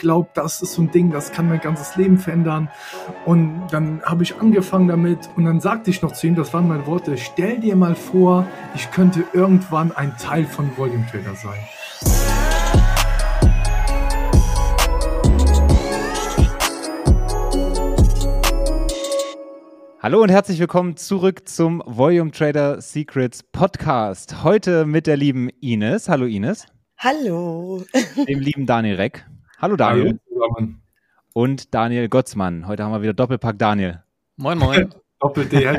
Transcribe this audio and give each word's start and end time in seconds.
glaube, 0.00 0.30
das 0.34 0.62
ist 0.62 0.72
so 0.72 0.82
ein 0.82 0.90
Ding, 0.90 1.10
das 1.10 1.30
kann 1.30 1.48
mein 1.48 1.60
ganzes 1.60 1.94
Leben 1.96 2.18
verändern. 2.18 2.68
Und 3.26 3.68
dann 3.70 4.02
habe 4.02 4.22
ich 4.22 4.40
angefangen 4.40 4.88
damit 4.88 5.28
und 5.36 5.44
dann 5.44 5.60
sagte 5.60 5.90
ich 5.90 6.02
noch 6.02 6.12
zu 6.12 6.26
ihm, 6.26 6.34
das 6.34 6.52
waren 6.52 6.66
meine 6.66 6.86
Worte, 6.86 7.16
stell 7.16 7.60
dir 7.60 7.76
mal 7.76 7.94
vor, 7.94 8.46
ich 8.74 8.90
könnte 8.90 9.24
irgendwann 9.32 9.92
ein 9.92 10.16
Teil 10.16 10.44
von 10.44 10.76
Volume 10.76 11.06
Trader 11.10 11.34
sein. 11.34 11.60
Hallo 20.02 20.22
und 20.22 20.30
herzlich 20.30 20.58
willkommen 20.58 20.96
zurück 20.96 21.46
zum 21.46 21.82
Volume 21.84 22.30
Trader 22.30 22.80
Secrets 22.80 23.42
Podcast. 23.42 24.42
Heute 24.42 24.86
mit 24.86 25.06
der 25.06 25.18
lieben 25.18 25.50
Ines. 25.60 26.08
Hallo 26.08 26.24
Ines. 26.24 26.66
Hallo. 26.96 27.84
Dem 28.26 28.40
lieben 28.40 28.64
Daniel 28.64 28.96
Reck. 28.96 29.26
Hallo 29.60 29.76
Daniel. 29.76 30.18
Hallo 30.32 30.68
Und 31.34 31.74
Daniel 31.74 32.08
Gottsmann. 32.08 32.66
Heute 32.66 32.82
haben 32.82 32.92
wir 32.92 33.02
wieder 33.02 33.12
Doppelpack 33.12 33.58
Daniel. 33.58 34.02
Moin, 34.36 34.56
moin. 34.56 34.88
Doppel-D. 35.20 35.76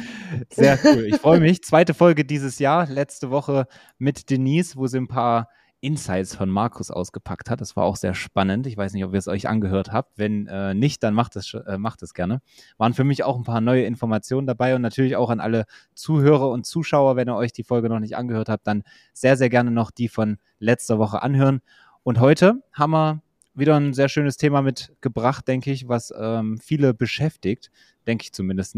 Sehr 0.50 0.76
cool. 0.82 1.06
Ich 1.06 1.16
freue 1.18 1.38
mich. 1.38 1.62
Zweite 1.62 1.94
Folge 1.94 2.24
dieses 2.24 2.58
Jahr. 2.58 2.88
Letzte 2.88 3.30
Woche 3.30 3.68
mit 3.98 4.30
Denise, 4.30 4.74
wo 4.74 4.88
sie 4.88 4.98
ein 4.98 5.06
paar 5.06 5.48
Insights 5.80 6.34
von 6.34 6.50
Markus 6.50 6.90
ausgepackt 6.90 7.50
hat. 7.50 7.60
Das 7.60 7.76
war 7.76 7.84
auch 7.84 7.94
sehr 7.94 8.14
spannend. 8.14 8.66
Ich 8.66 8.76
weiß 8.76 8.94
nicht, 8.94 9.04
ob 9.04 9.12
ihr 9.12 9.20
es 9.20 9.28
euch 9.28 9.48
angehört 9.48 9.92
habt. 9.92 10.18
Wenn 10.18 10.48
äh, 10.48 10.74
nicht, 10.74 11.00
dann 11.04 11.14
macht 11.14 11.36
es, 11.36 11.54
äh, 11.54 11.78
macht 11.78 12.02
es 12.02 12.14
gerne. 12.14 12.42
Waren 12.78 12.94
für 12.94 13.04
mich 13.04 13.22
auch 13.22 13.36
ein 13.36 13.44
paar 13.44 13.60
neue 13.60 13.84
Informationen 13.84 14.48
dabei 14.48 14.74
und 14.74 14.82
natürlich 14.82 15.14
auch 15.14 15.30
an 15.30 15.38
alle 15.38 15.66
Zuhörer 15.94 16.50
und 16.50 16.66
Zuschauer, 16.66 17.14
wenn 17.14 17.28
ihr 17.28 17.36
euch 17.36 17.52
die 17.52 17.62
Folge 17.62 17.88
noch 17.90 18.00
nicht 18.00 18.16
angehört 18.16 18.48
habt, 18.48 18.66
dann 18.66 18.82
sehr, 19.12 19.36
sehr 19.36 19.50
gerne 19.50 19.70
noch 19.70 19.92
die 19.92 20.08
von 20.08 20.38
letzter 20.58 20.98
Woche 20.98 21.22
anhören. 21.22 21.60
Und 22.02 22.18
heute 22.18 22.62
haben 22.72 22.92
wir 22.92 23.22
wieder 23.54 23.76
ein 23.76 23.94
sehr 23.94 24.08
schönes 24.08 24.36
Thema 24.36 24.62
mitgebracht, 24.62 25.46
denke 25.48 25.70
ich, 25.70 25.88
was 25.88 26.12
ähm, 26.18 26.58
viele 26.58 26.94
beschäftigt, 26.94 27.70
denke 28.06 28.24
ich 28.24 28.32
zumindest. 28.32 28.76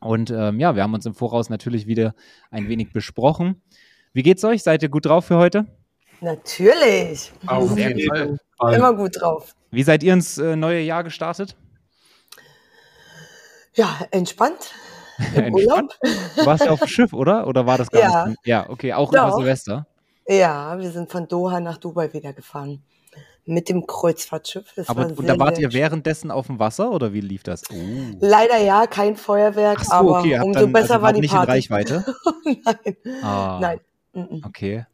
Und 0.00 0.30
ähm, 0.30 0.60
ja, 0.60 0.74
wir 0.76 0.82
haben 0.82 0.94
uns 0.94 1.06
im 1.06 1.14
Voraus 1.14 1.50
natürlich 1.50 1.86
wieder 1.86 2.14
ein 2.50 2.68
wenig 2.68 2.92
besprochen. 2.92 3.62
Wie 4.12 4.22
geht's 4.22 4.44
euch? 4.44 4.62
Seid 4.62 4.82
ihr 4.82 4.88
gut 4.88 5.06
drauf 5.06 5.26
für 5.26 5.36
heute? 5.36 5.66
Natürlich. 6.20 7.32
Auf 7.46 7.76
jeden 7.78 8.08
Fall. 8.08 8.74
Immer 8.74 8.94
gut 8.94 9.20
drauf. 9.20 9.54
Wie 9.70 9.82
seid 9.82 10.02
ihr 10.02 10.12
ins 10.12 10.36
äh, 10.38 10.56
neue 10.56 10.80
Jahr 10.80 11.04
gestartet? 11.04 11.56
Ja, 13.74 14.00
entspannt. 14.10 14.74
Im 15.34 15.54
Urlaub. 15.54 15.94
Warst 16.44 16.64
du 16.64 16.70
auf 16.70 16.80
dem 16.80 16.88
Schiff, 16.88 17.12
oder? 17.12 17.46
Oder 17.46 17.66
war 17.66 17.78
das 17.78 17.90
gar 17.90 18.02
ja. 18.02 18.26
nicht? 18.26 18.38
Ja, 18.44 18.68
okay, 18.68 18.92
auch 18.92 19.12
Doch. 19.12 19.28
über 19.28 19.36
Silvester. 19.36 19.86
Ja, 20.26 20.78
wir 20.78 20.90
sind 20.90 21.10
von 21.10 21.28
Doha 21.28 21.60
nach 21.60 21.78
Dubai 21.78 22.12
wieder 22.12 22.32
gefahren. 22.32 22.82
Mit 23.46 23.68
dem 23.68 23.86
Kreuzfahrtschiff. 23.86 24.72
Das 24.76 24.88
Aber 24.88 25.14
sehr, 25.14 25.24
da 25.24 25.38
wart 25.38 25.58
ihr 25.58 25.72
währenddessen 25.72 26.30
auf 26.30 26.46
dem 26.46 26.58
Wasser 26.58 26.90
oder 26.92 27.12
wie 27.12 27.20
lief 27.20 27.42
das? 27.42 27.62
Oh. 27.70 27.74
Leider 28.20 28.58
ja, 28.58 28.86
kein 28.86 29.16
Feuerwerk, 29.16 29.80
so, 29.84 29.92
aber 29.92 30.20
okay, 30.20 30.40
umso 30.40 30.60
dann, 30.60 30.72
besser 30.72 30.94
also 30.94 31.02
war 31.02 31.12
die 31.12 31.20
nicht 31.20 31.32
Party. 31.32 31.46
in 31.46 31.54
Reichweite? 31.54 32.04
Nein. 32.44 32.96
Ah. 33.22 33.58
Nein. 33.60 33.80
Okay. 34.44 34.84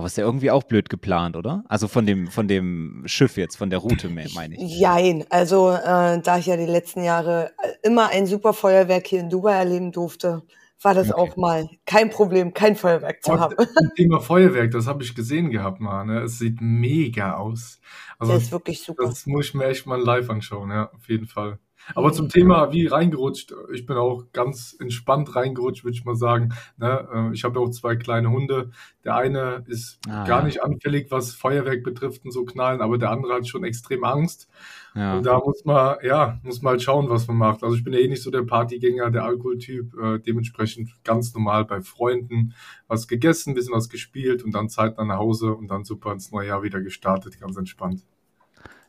Aber 0.00 0.06
ist 0.06 0.16
ja 0.16 0.24
irgendwie 0.24 0.50
auch 0.50 0.62
blöd 0.62 0.88
geplant, 0.88 1.36
oder? 1.36 1.64
Also 1.68 1.88
von 1.88 2.06
dem, 2.06 2.28
von 2.28 2.48
dem 2.48 3.02
Schiff 3.06 3.36
jetzt, 3.36 3.56
von 3.56 3.68
der 3.68 3.80
Route, 3.80 4.08
meine 4.08 4.54
ich. 4.54 4.78
Jein. 4.78 5.26
Also, 5.28 5.72
äh, 5.72 6.20
da 6.20 6.38
ich 6.38 6.46
ja 6.46 6.56
die 6.56 6.64
letzten 6.64 7.02
Jahre 7.02 7.50
immer 7.82 8.08
ein 8.08 8.26
super 8.26 8.54
Feuerwerk 8.54 9.06
hier 9.06 9.20
in 9.20 9.28
Dubai 9.28 9.52
erleben 9.52 9.92
durfte, 9.92 10.42
war 10.82 10.94
das 10.94 11.12
okay. 11.12 11.20
auch 11.20 11.36
mal 11.36 11.68
kein 11.86 12.10
Problem, 12.10 12.54
kein 12.54 12.76
Feuerwerk 12.76 13.22
zu 13.22 13.38
haben. 13.38 13.54
Das 13.56 13.68
Thema 13.96 14.20
Feuerwerk, 14.20 14.70
das 14.70 14.86
habe 14.86 15.02
ich 15.02 15.14
gesehen 15.14 15.50
gehabt 15.50 15.80
mal. 15.80 16.04
Ne? 16.04 16.20
Es 16.22 16.38
sieht 16.38 16.60
mega 16.60 17.34
aus. 17.34 17.80
Also, 18.18 18.32
das 18.32 18.44
ist 18.44 18.52
wirklich 18.52 18.82
super. 18.82 19.04
Das 19.04 19.26
muss 19.26 19.46
ich 19.46 19.54
mir 19.54 19.66
echt 19.66 19.86
mal 19.86 20.00
live 20.00 20.30
anschauen, 20.30 20.70
ja, 20.70 20.90
auf 20.92 21.08
jeden 21.08 21.26
Fall. 21.26 21.58
Aber 21.94 22.12
zum 22.12 22.28
Thema, 22.28 22.72
wie 22.72 22.86
reingerutscht, 22.86 23.54
ich 23.72 23.86
bin 23.86 23.96
auch 23.96 24.24
ganz 24.32 24.76
entspannt 24.78 25.34
reingerutscht, 25.34 25.84
würde 25.84 25.96
ich 25.96 26.04
mal 26.04 26.16
sagen. 26.16 26.54
Ne? 26.76 27.08
Äh, 27.12 27.34
ich 27.34 27.44
habe 27.44 27.58
auch 27.60 27.70
zwei 27.70 27.96
kleine 27.96 28.30
Hunde. 28.30 28.70
Der 29.04 29.16
eine 29.16 29.64
ist 29.66 29.98
ah, 30.08 30.24
gar 30.26 30.40
ja. 30.40 30.44
nicht 30.44 30.62
anfällig, 30.62 31.10
was 31.10 31.32
Feuerwerk 31.32 31.82
betrifft 31.82 32.24
und 32.24 32.32
so 32.32 32.44
knallen, 32.44 32.80
aber 32.80 32.98
der 32.98 33.10
andere 33.10 33.34
hat 33.34 33.48
schon 33.48 33.64
extrem 33.64 34.04
Angst. 34.04 34.48
Ja. 34.94 35.16
Und 35.16 35.24
da 35.24 35.38
muss 35.38 35.64
man, 35.64 35.96
ja, 36.02 36.38
muss 36.42 36.62
mal 36.62 36.70
halt 36.70 36.82
schauen, 36.82 37.08
was 37.08 37.26
man 37.28 37.36
macht. 37.36 37.62
Also 37.62 37.76
ich 37.76 37.84
bin 37.84 37.92
ja 37.92 38.00
eh 38.00 38.08
nicht 38.08 38.22
so 38.22 38.30
der 38.30 38.42
Partygänger, 38.42 39.10
der 39.10 39.24
Alkoholtyp, 39.24 39.94
äh, 39.94 40.18
dementsprechend 40.18 40.90
ganz 41.04 41.32
normal 41.34 41.64
bei 41.64 41.80
Freunden 41.80 42.54
was 42.88 43.08
gegessen, 43.08 43.54
bisschen 43.54 43.74
was 43.74 43.88
gespielt 43.88 44.42
und 44.42 44.52
dann 44.54 44.68
Zeit 44.68 44.98
nach 44.98 45.18
Hause 45.18 45.54
und 45.54 45.68
dann 45.68 45.84
super 45.84 46.12
ins 46.12 46.32
neue 46.32 46.48
Jahr 46.48 46.62
wieder 46.62 46.80
gestartet, 46.80 47.40
ganz 47.40 47.56
entspannt. 47.56 48.04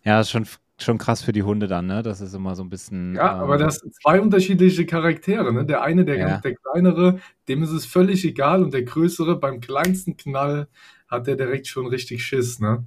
Ja, 0.03 0.19
ist 0.19 0.31
schon 0.31 0.47
schon 0.83 0.97
krass 0.97 1.21
für 1.21 1.31
die 1.31 1.43
Hunde 1.43 1.67
dann, 1.67 1.87
ne? 1.87 2.03
Das 2.03 2.21
ist 2.21 2.33
immer 2.33 2.55
so 2.55 2.63
ein 2.63 2.69
bisschen. 2.69 3.15
Ja, 3.15 3.35
ähm, 3.35 3.41
aber 3.41 3.57
das 3.57 3.75
sind 3.75 3.93
zwei 3.95 4.19
unterschiedliche 4.19 4.85
Charaktere, 4.85 5.53
ne? 5.53 5.65
Der 5.65 5.81
eine, 5.81 6.05
der, 6.05 6.17
ja. 6.17 6.37
der 6.37 6.55
kleinere, 6.55 7.19
dem 7.47 7.63
ist 7.63 7.71
es 7.71 7.85
völlig 7.85 8.25
egal 8.25 8.63
und 8.63 8.73
der 8.73 8.83
größere, 8.83 9.39
beim 9.39 9.59
kleinsten 9.61 10.17
Knall 10.17 10.67
hat 11.07 11.27
der 11.27 11.35
direkt 11.35 11.67
schon 11.67 11.87
richtig 11.87 12.23
Schiss, 12.23 12.59
ne? 12.59 12.85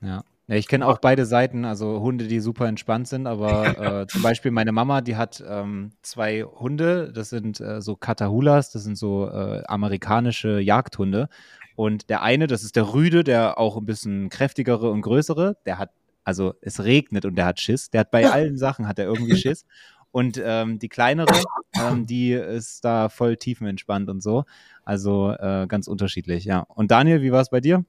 Ja. 0.00 0.24
Ja, 0.46 0.56
ich 0.56 0.68
kenne 0.68 0.86
auch 0.86 0.98
beide 0.98 1.24
Seiten, 1.24 1.64
also 1.64 2.00
Hunde, 2.00 2.26
die 2.26 2.38
super 2.38 2.66
entspannt 2.66 3.08
sind, 3.08 3.26
aber 3.26 4.02
äh, 4.02 4.06
zum 4.06 4.20
Beispiel 4.20 4.50
meine 4.50 4.72
Mama, 4.72 5.00
die 5.00 5.16
hat 5.16 5.42
ähm, 5.46 5.92
zwei 6.02 6.42
Hunde, 6.42 7.12
das 7.12 7.30
sind 7.30 7.60
äh, 7.60 7.80
so 7.80 7.96
Catahulas, 7.96 8.70
das 8.70 8.84
sind 8.84 8.98
so 8.98 9.26
äh, 9.30 9.62
amerikanische 9.66 10.60
Jagdhunde. 10.60 11.28
Und 11.76 12.10
der 12.10 12.22
eine, 12.22 12.46
das 12.46 12.62
ist 12.62 12.76
der 12.76 12.92
Rüde, 12.92 13.24
der 13.24 13.58
auch 13.58 13.76
ein 13.76 13.86
bisschen 13.86 14.28
kräftigere 14.28 14.90
und 14.90 15.00
größere, 15.00 15.56
der 15.64 15.78
hat 15.78 15.90
also 16.24 16.54
es 16.60 16.82
regnet 16.82 17.24
und 17.24 17.36
der 17.36 17.46
hat 17.46 17.60
Schiss. 17.60 17.90
Der 17.90 18.00
hat 18.00 18.10
bei 18.10 18.30
allen 18.30 18.56
Sachen 18.56 18.88
hat 18.88 18.98
er 18.98 19.06
irgendwie 19.06 19.36
Schiss. 19.36 19.64
Und 20.10 20.40
ähm, 20.42 20.78
die 20.78 20.88
kleinere, 20.88 21.34
ähm, 21.74 22.06
die 22.06 22.32
ist 22.32 22.84
da 22.84 23.08
voll 23.08 23.36
tiefenentspannt 23.36 24.08
und 24.08 24.22
so. 24.22 24.44
Also 24.84 25.32
äh, 25.32 25.66
ganz 25.66 25.88
unterschiedlich, 25.88 26.44
ja. 26.44 26.60
Und 26.68 26.90
Daniel, 26.92 27.20
wie 27.20 27.32
war 27.32 27.40
es 27.40 27.50
bei 27.50 27.60
dir? 27.60 27.84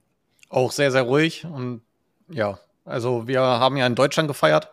Auch 0.50 0.72
sehr, 0.72 0.91
sehr 0.91 1.03
ruhig. 1.03 1.46
Und 1.46 1.81
ja, 2.28 2.57
also 2.84 3.28
wir 3.28 3.41
haben 3.41 3.78
ja 3.78 3.85
in 3.85 3.94
Deutschland 3.94 4.28
gefeiert. 4.28 4.69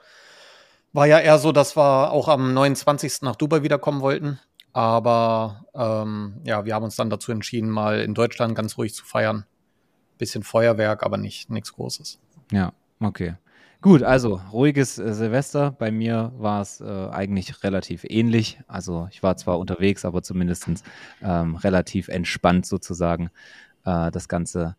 War 0.94 1.06
ja 1.06 1.18
eher 1.18 1.38
so, 1.38 1.52
dass 1.52 1.76
wir 1.76 2.12
auch 2.12 2.28
am 2.28 2.54
29. 2.54 3.22
nach 3.22 3.36
Dubai 3.36 3.62
wiederkommen 3.62 4.00
wollten. 4.00 4.38
Aber 4.72 5.66
ähm, 5.74 6.40
ja, 6.44 6.64
wir 6.64 6.74
haben 6.74 6.84
uns 6.84 6.96
dann 6.96 7.10
dazu 7.10 7.32
entschieden, 7.32 7.68
mal 7.68 8.00
in 8.00 8.14
Deutschland 8.14 8.54
ganz 8.54 8.78
ruhig 8.78 8.94
zu 8.94 9.04
feiern. 9.04 9.44
Bisschen 10.16 10.42
Feuerwerk, 10.42 11.02
aber 11.02 11.18
nicht 11.18 11.50
nichts 11.50 11.74
Großes. 11.74 12.18
Ja, 12.50 12.72
okay. 13.00 13.34
Gut, 13.82 14.04
also 14.04 14.41
ruhiges 14.53 14.97
äh, 15.00 15.12
Silvester. 15.12 15.72
Bei 15.72 15.91
mir 15.91 16.31
war 16.38 16.62
es 16.62 16.81
äh, 16.81 17.09
eigentlich 17.10 17.65
relativ 17.65 18.04
ähnlich. 18.09 18.60
Also 18.69 19.09
ich 19.10 19.25
war 19.25 19.37
zwar 19.37 19.59
unterwegs, 19.59 20.04
aber 20.04 20.22
zumindest 20.22 20.69
ähm, 21.20 21.56
relativ 21.56 22.06
entspannt 22.06 22.65
sozusagen 22.65 23.31
äh, 23.84 24.12
das 24.12 24.28
Ganze 24.28 24.76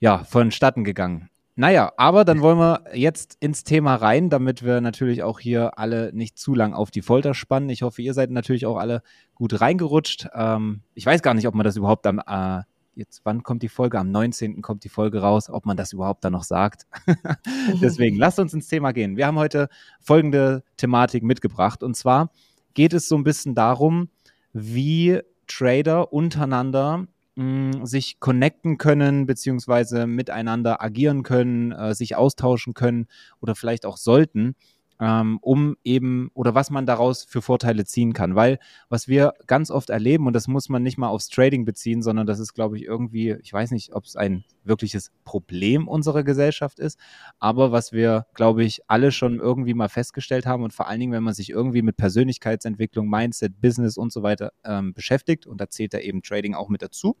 ja 0.00 0.24
vonstatten 0.24 0.84
gegangen. 0.84 1.28
Naja, 1.54 1.92
aber 1.98 2.24
dann 2.24 2.40
wollen 2.40 2.58
wir 2.58 2.84
jetzt 2.94 3.36
ins 3.40 3.62
Thema 3.62 3.94
rein, 3.94 4.30
damit 4.30 4.62
wir 4.62 4.80
natürlich 4.80 5.22
auch 5.22 5.38
hier 5.38 5.78
alle 5.78 6.10
nicht 6.14 6.38
zu 6.38 6.54
lang 6.54 6.72
auf 6.72 6.90
die 6.90 7.02
Folter 7.02 7.34
spannen. 7.34 7.68
Ich 7.68 7.82
hoffe, 7.82 8.00
ihr 8.00 8.14
seid 8.14 8.30
natürlich 8.30 8.64
auch 8.64 8.78
alle 8.78 9.02
gut 9.34 9.60
reingerutscht. 9.60 10.28
Ähm, 10.34 10.80
ich 10.94 11.04
weiß 11.04 11.20
gar 11.20 11.34
nicht, 11.34 11.46
ob 11.46 11.54
man 11.54 11.64
das 11.64 11.76
überhaupt 11.76 12.06
am 12.06 12.20
äh, 12.26 12.62
jetzt, 12.96 13.20
wann 13.24 13.42
kommt 13.42 13.62
die 13.62 13.68
Folge? 13.68 13.98
Am 13.98 14.10
19. 14.10 14.62
kommt 14.62 14.82
die 14.84 14.88
Folge 14.88 15.20
raus, 15.20 15.50
ob 15.50 15.66
man 15.66 15.76
das 15.76 15.92
überhaupt 15.92 16.24
da 16.24 16.30
noch 16.30 16.42
sagt. 16.42 16.86
Deswegen, 17.82 18.16
lasst 18.16 18.38
uns 18.38 18.54
ins 18.54 18.68
Thema 18.68 18.92
gehen. 18.92 19.16
Wir 19.16 19.26
haben 19.26 19.38
heute 19.38 19.68
folgende 20.00 20.64
Thematik 20.76 21.22
mitgebracht. 21.22 21.82
Und 21.82 21.96
zwar 21.96 22.30
geht 22.74 22.92
es 22.92 23.08
so 23.08 23.16
ein 23.16 23.24
bisschen 23.24 23.54
darum, 23.54 24.08
wie 24.52 25.20
Trader 25.46 26.12
untereinander 26.12 27.06
mh, 27.36 27.44
mm, 27.44 27.86
sich 27.86 28.18
connecten 28.18 28.78
können, 28.78 29.26
beziehungsweise 29.26 30.06
miteinander 30.06 30.82
agieren 30.82 31.22
können, 31.22 31.72
äh, 31.72 31.94
sich 31.94 32.16
austauschen 32.16 32.74
können 32.74 33.06
oder 33.40 33.54
vielleicht 33.54 33.84
auch 33.84 33.98
sollten, 33.98 34.56
ähm, 35.00 35.38
um 35.42 35.76
eben 35.84 36.30
oder 36.34 36.54
was 36.54 36.70
man 36.70 36.86
daraus 36.86 37.24
für 37.24 37.42
Vorteile 37.42 37.84
ziehen 37.84 38.12
kann. 38.12 38.34
Weil 38.34 38.58
was 38.88 39.08
wir 39.08 39.34
ganz 39.46 39.70
oft 39.70 39.90
erleben, 39.90 40.26
und 40.26 40.32
das 40.32 40.48
muss 40.48 40.68
man 40.68 40.82
nicht 40.82 40.98
mal 40.98 41.08
aufs 41.08 41.28
Trading 41.28 41.64
beziehen, 41.64 42.02
sondern 42.02 42.26
das 42.26 42.38
ist, 42.38 42.54
glaube 42.54 42.76
ich, 42.76 42.84
irgendwie, 42.84 43.36
ich 43.42 43.52
weiß 43.52 43.70
nicht, 43.72 43.94
ob 43.94 44.04
es 44.04 44.16
ein 44.16 44.44
wirkliches 44.64 45.12
Problem 45.24 45.86
unserer 45.86 46.24
Gesellschaft 46.24 46.78
ist, 46.78 46.98
aber 47.38 47.72
was 47.72 47.92
wir, 47.92 48.26
glaube 48.34 48.64
ich, 48.64 48.80
alle 48.88 49.12
schon 49.12 49.38
irgendwie 49.38 49.74
mal 49.74 49.88
festgestellt 49.88 50.46
haben 50.46 50.62
und 50.62 50.72
vor 50.72 50.88
allen 50.88 51.00
Dingen, 51.00 51.12
wenn 51.12 51.22
man 51.22 51.34
sich 51.34 51.50
irgendwie 51.50 51.82
mit 51.82 51.96
Persönlichkeitsentwicklung, 51.96 53.08
Mindset, 53.08 53.60
Business 53.60 53.96
und 53.96 54.12
so 54.12 54.22
weiter 54.22 54.52
ähm, 54.64 54.94
beschäftigt, 54.94 55.46
und 55.46 55.60
da 55.60 55.68
zählt 55.68 55.94
da 55.94 55.98
eben 55.98 56.22
Trading 56.22 56.54
auch 56.54 56.68
mit 56.68 56.82
dazu, 56.82 57.16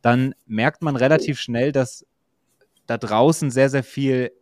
dann 0.00 0.34
merkt 0.46 0.82
man 0.82 0.96
relativ 0.96 1.38
schnell, 1.38 1.72
dass 1.72 2.04
da 2.86 2.98
draußen 2.98 3.50
sehr, 3.50 3.70
sehr 3.70 3.84
viel 3.84 4.32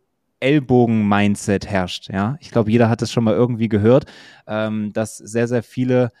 Ellbogen-Mindset 0.41 1.67
herrscht. 1.67 2.09
Ja, 2.11 2.37
ich 2.39 2.51
glaube, 2.51 2.71
jeder 2.71 2.89
hat 2.89 3.01
es 3.01 3.11
schon 3.11 3.23
mal 3.23 3.33
irgendwie 3.33 3.69
gehört, 3.69 4.05
ähm, 4.47 4.91
dass 4.93 5.17
sehr, 5.17 5.47
sehr 5.47 5.63
viele 5.63 6.11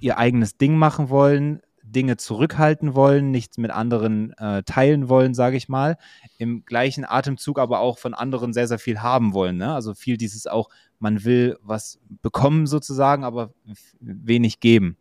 ihr 0.00 0.18
eigenes 0.18 0.56
Ding 0.56 0.76
machen 0.76 1.08
wollen, 1.08 1.60
Dinge 1.82 2.16
zurückhalten 2.16 2.94
wollen, 2.94 3.30
nichts 3.30 3.58
mit 3.58 3.70
anderen 3.70 4.32
äh, 4.38 4.62
teilen 4.62 5.08
wollen, 5.08 5.34
sage 5.34 5.56
ich 5.56 5.68
mal. 5.68 5.96
Im 6.38 6.64
gleichen 6.64 7.04
Atemzug 7.04 7.58
aber 7.58 7.80
auch 7.80 7.98
von 7.98 8.14
anderen 8.14 8.52
sehr, 8.52 8.68
sehr 8.68 8.78
viel 8.78 9.02
haben 9.02 9.34
wollen. 9.34 9.56
Ne? 9.56 9.74
Also 9.74 9.94
viel 9.94 10.16
dieses 10.16 10.46
auch, 10.46 10.68
man 10.98 11.24
will 11.24 11.58
was 11.62 11.98
bekommen 12.22 12.66
sozusagen, 12.66 13.24
aber 13.24 13.52
wenig 14.00 14.60
geben. 14.60 14.96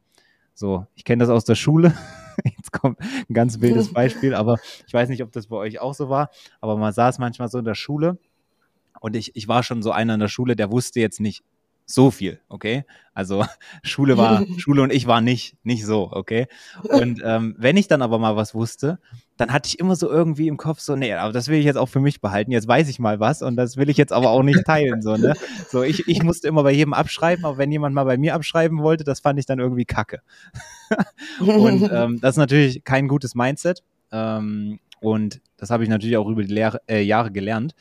So, 0.53 0.87
ich 0.95 1.05
kenne 1.05 1.21
das 1.21 1.29
aus 1.29 1.45
der 1.45 1.55
Schule. 1.55 1.93
Jetzt 2.57 2.71
kommt 2.71 2.99
ein 2.99 3.33
ganz 3.33 3.61
wildes 3.61 3.93
Beispiel, 3.93 4.33
aber 4.33 4.57
ich 4.87 4.93
weiß 4.93 5.09
nicht, 5.09 5.23
ob 5.23 5.31
das 5.31 5.47
bei 5.47 5.57
euch 5.57 5.79
auch 5.79 5.93
so 5.93 6.09
war. 6.09 6.29
Aber 6.61 6.77
man 6.77 6.93
saß 6.93 7.19
manchmal 7.19 7.49
so 7.49 7.59
in 7.59 7.65
der 7.65 7.75
Schule 7.75 8.17
und 8.99 9.15
ich, 9.15 9.35
ich 9.35 9.47
war 9.47 9.63
schon 9.63 9.81
so 9.81 9.91
einer 9.91 10.15
in 10.15 10.19
der 10.19 10.27
Schule, 10.27 10.55
der 10.55 10.71
wusste 10.71 10.99
jetzt 10.99 11.19
nicht, 11.19 11.43
so 11.91 12.11
viel, 12.11 12.39
okay? 12.49 12.85
Also 13.13 13.43
Schule 13.83 14.15
war, 14.15 14.45
Schule 14.57 14.83
und 14.83 14.93
ich 14.93 15.07
war 15.07 15.21
nicht, 15.21 15.57
nicht 15.63 15.85
so, 15.85 16.09
okay? 16.11 16.47
Und 16.83 17.21
ähm, 17.25 17.55
wenn 17.57 17.77
ich 17.77 17.87
dann 17.87 18.03
aber 18.03 18.19
mal 18.19 18.35
was 18.35 18.53
wusste, 18.53 18.99
dann 19.37 19.51
hatte 19.51 19.67
ich 19.67 19.79
immer 19.79 19.95
so 19.95 20.07
irgendwie 20.09 20.47
im 20.47 20.57
Kopf 20.57 20.79
so, 20.81 20.95
nee, 20.95 21.13
aber 21.13 21.33
das 21.33 21.47
will 21.47 21.57
ich 21.57 21.65
jetzt 21.65 21.77
auch 21.77 21.87
für 21.87 21.99
mich 21.99 22.21
behalten. 22.21 22.51
Jetzt 22.51 22.67
weiß 22.67 22.89
ich 22.89 22.99
mal 22.99 23.19
was 23.19 23.41
und 23.41 23.55
das 23.55 23.75
will 23.75 23.89
ich 23.89 23.97
jetzt 23.97 24.13
aber 24.13 24.29
auch 24.29 24.43
nicht 24.43 24.65
teilen, 24.65 25.01
so, 25.01 25.15
ne? 25.15 25.33
So, 25.69 25.81
ich, 25.81 26.07
ich 26.07 26.21
musste 26.21 26.47
immer 26.47 26.61
bei 26.61 26.71
jedem 26.71 26.93
abschreiben, 26.93 27.43
aber 27.43 27.57
wenn 27.57 27.71
jemand 27.71 27.95
mal 27.95 28.03
bei 28.03 28.17
mir 28.17 28.35
abschreiben 28.35 28.79
wollte, 28.83 29.03
das 29.03 29.21
fand 29.21 29.39
ich 29.39 29.47
dann 29.47 29.59
irgendwie 29.59 29.85
kacke. 29.85 30.21
und 31.39 31.89
ähm, 31.91 32.19
das 32.21 32.31
ist 32.35 32.37
natürlich 32.37 32.83
kein 32.83 33.07
gutes 33.07 33.33
Mindset. 33.33 33.83
Ähm, 34.11 34.79
und 35.01 35.41
das 35.57 35.69
habe 35.69 35.83
ich 35.83 35.89
natürlich 35.89 36.17
auch 36.17 36.27
über 36.27 36.43
die 36.43 36.53
Lehre, 36.53 36.81
äh, 36.87 37.01
Jahre 37.01 37.31
gelernt. 37.31 37.73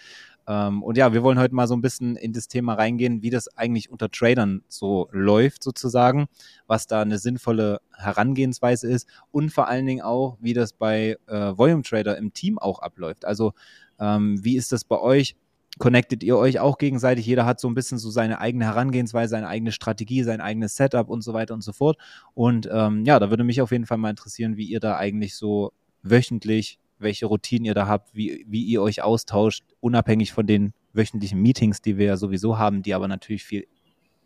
Ähm, 0.48 0.82
und 0.82 0.96
ja, 0.96 1.12
wir 1.12 1.22
wollen 1.22 1.38
heute 1.38 1.54
mal 1.54 1.68
so 1.68 1.76
ein 1.76 1.82
bisschen 1.82 2.16
in 2.16 2.32
das 2.32 2.48
Thema 2.48 2.72
reingehen, 2.74 3.22
wie 3.22 3.28
das 3.28 3.54
eigentlich 3.56 3.90
unter 3.90 4.10
Tradern 4.10 4.62
so 4.66 5.08
läuft 5.12 5.62
sozusagen, 5.62 6.26
was 6.66 6.86
da 6.86 7.02
eine 7.02 7.18
sinnvolle 7.18 7.80
Herangehensweise 7.94 8.90
ist 8.90 9.06
und 9.30 9.52
vor 9.52 9.68
allen 9.68 9.84
Dingen 9.84 10.00
auch, 10.00 10.38
wie 10.40 10.54
das 10.54 10.72
bei 10.72 11.18
äh, 11.26 11.56
Volume 11.56 11.82
Trader 11.82 12.16
im 12.16 12.32
Team 12.32 12.58
auch 12.58 12.78
abläuft. 12.78 13.26
Also 13.26 13.52
ähm, 14.00 14.42
wie 14.42 14.56
ist 14.56 14.72
das 14.72 14.84
bei 14.84 14.98
euch? 14.98 15.36
Connectet 15.78 16.24
ihr 16.24 16.36
euch 16.38 16.58
auch 16.58 16.78
gegenseitig? 16.78 17.26
Jeder 17.26 17.44
hat 17.44 17.60
so 17.60 17.68
ein 17.68 17.74
bisschen 17.74 17.98
so 17.98 18.10
seine 18.10 18.40
eigene 18.40 18.64
Herangehensweise, 18.64 19.30
seine 19.30 19.48
eigene 19.48 19.70
Strategie, 19.70 20.22
sein 20.24 20.40
eigenes 20.40 20.74
Setup 20.76 21.08
und 21.08 21.22
so 21.22 21.34
weiter 21.34 21.54
und 21.54 21.62
so 21.62 21.72
fort. 21.72 21.98
Und 22.34 22.68
ähm, 22.72 23.04
ja, 23.04 23.18
da 23.20 23.30
würde 23.30 23.44
mich 23.44 23.60
auf 23.60 23.70
jeden 23.70 23.86
Fall 23.86 23.98
mal 23.98 24.10
interessieren, 24.10 24.56
wie 24.56 24.64
ihr 24.64 24.80
da 24.80 24.96
eigentlich 24.96 25.36
so 25.36 25.72
wöchentlich 26.02 26.78
welche 26.98 27.26
Routinen 27.26 27.64
ihr 27.64 27.74
da 27.74 27.86
habt, 27.86 28.14
wie, 28.14 28.44
wie 28.48 28.64
ihr 28.64 28.82
euch 28.82 29.02
austauscht, 29.02 29.64
unabhängig 29.80 30.32
von 30.32 30.46
den 30.46 30.72
wöchentlichen 30.92 31.40
Meetings, 31.40 31.80
die 31.80 31.96
wir 31.96 32.06
ja 32.06 32.16
sowieso 32.16 32.58
haben, 32.58 32.82
die 32.82 32.94
aber 32.94 33.08
natürlich 33.08 33.44
viel 33.44 33.66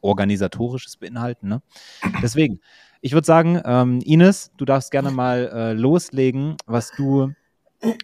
organisatorisches 0.01 0.97
beinhalten. 0.97 1.49
Ne? 1.49 1.63
Deswegen, 2.23 2.61
ich 3.01 3.13
würde 3.13 3.27
sagen, 3.27 3.61
ähm, 3.65 4.01
Ines, 4.05 4.51
du 4.57 4.65
darfst 4.65 4.91
gerne 4.91 5.11
mal 5.11 5.51
äh, 5.53 5.73
loslegen, 5.73 6.57
was 6.67 6.91
du 6.97 7.33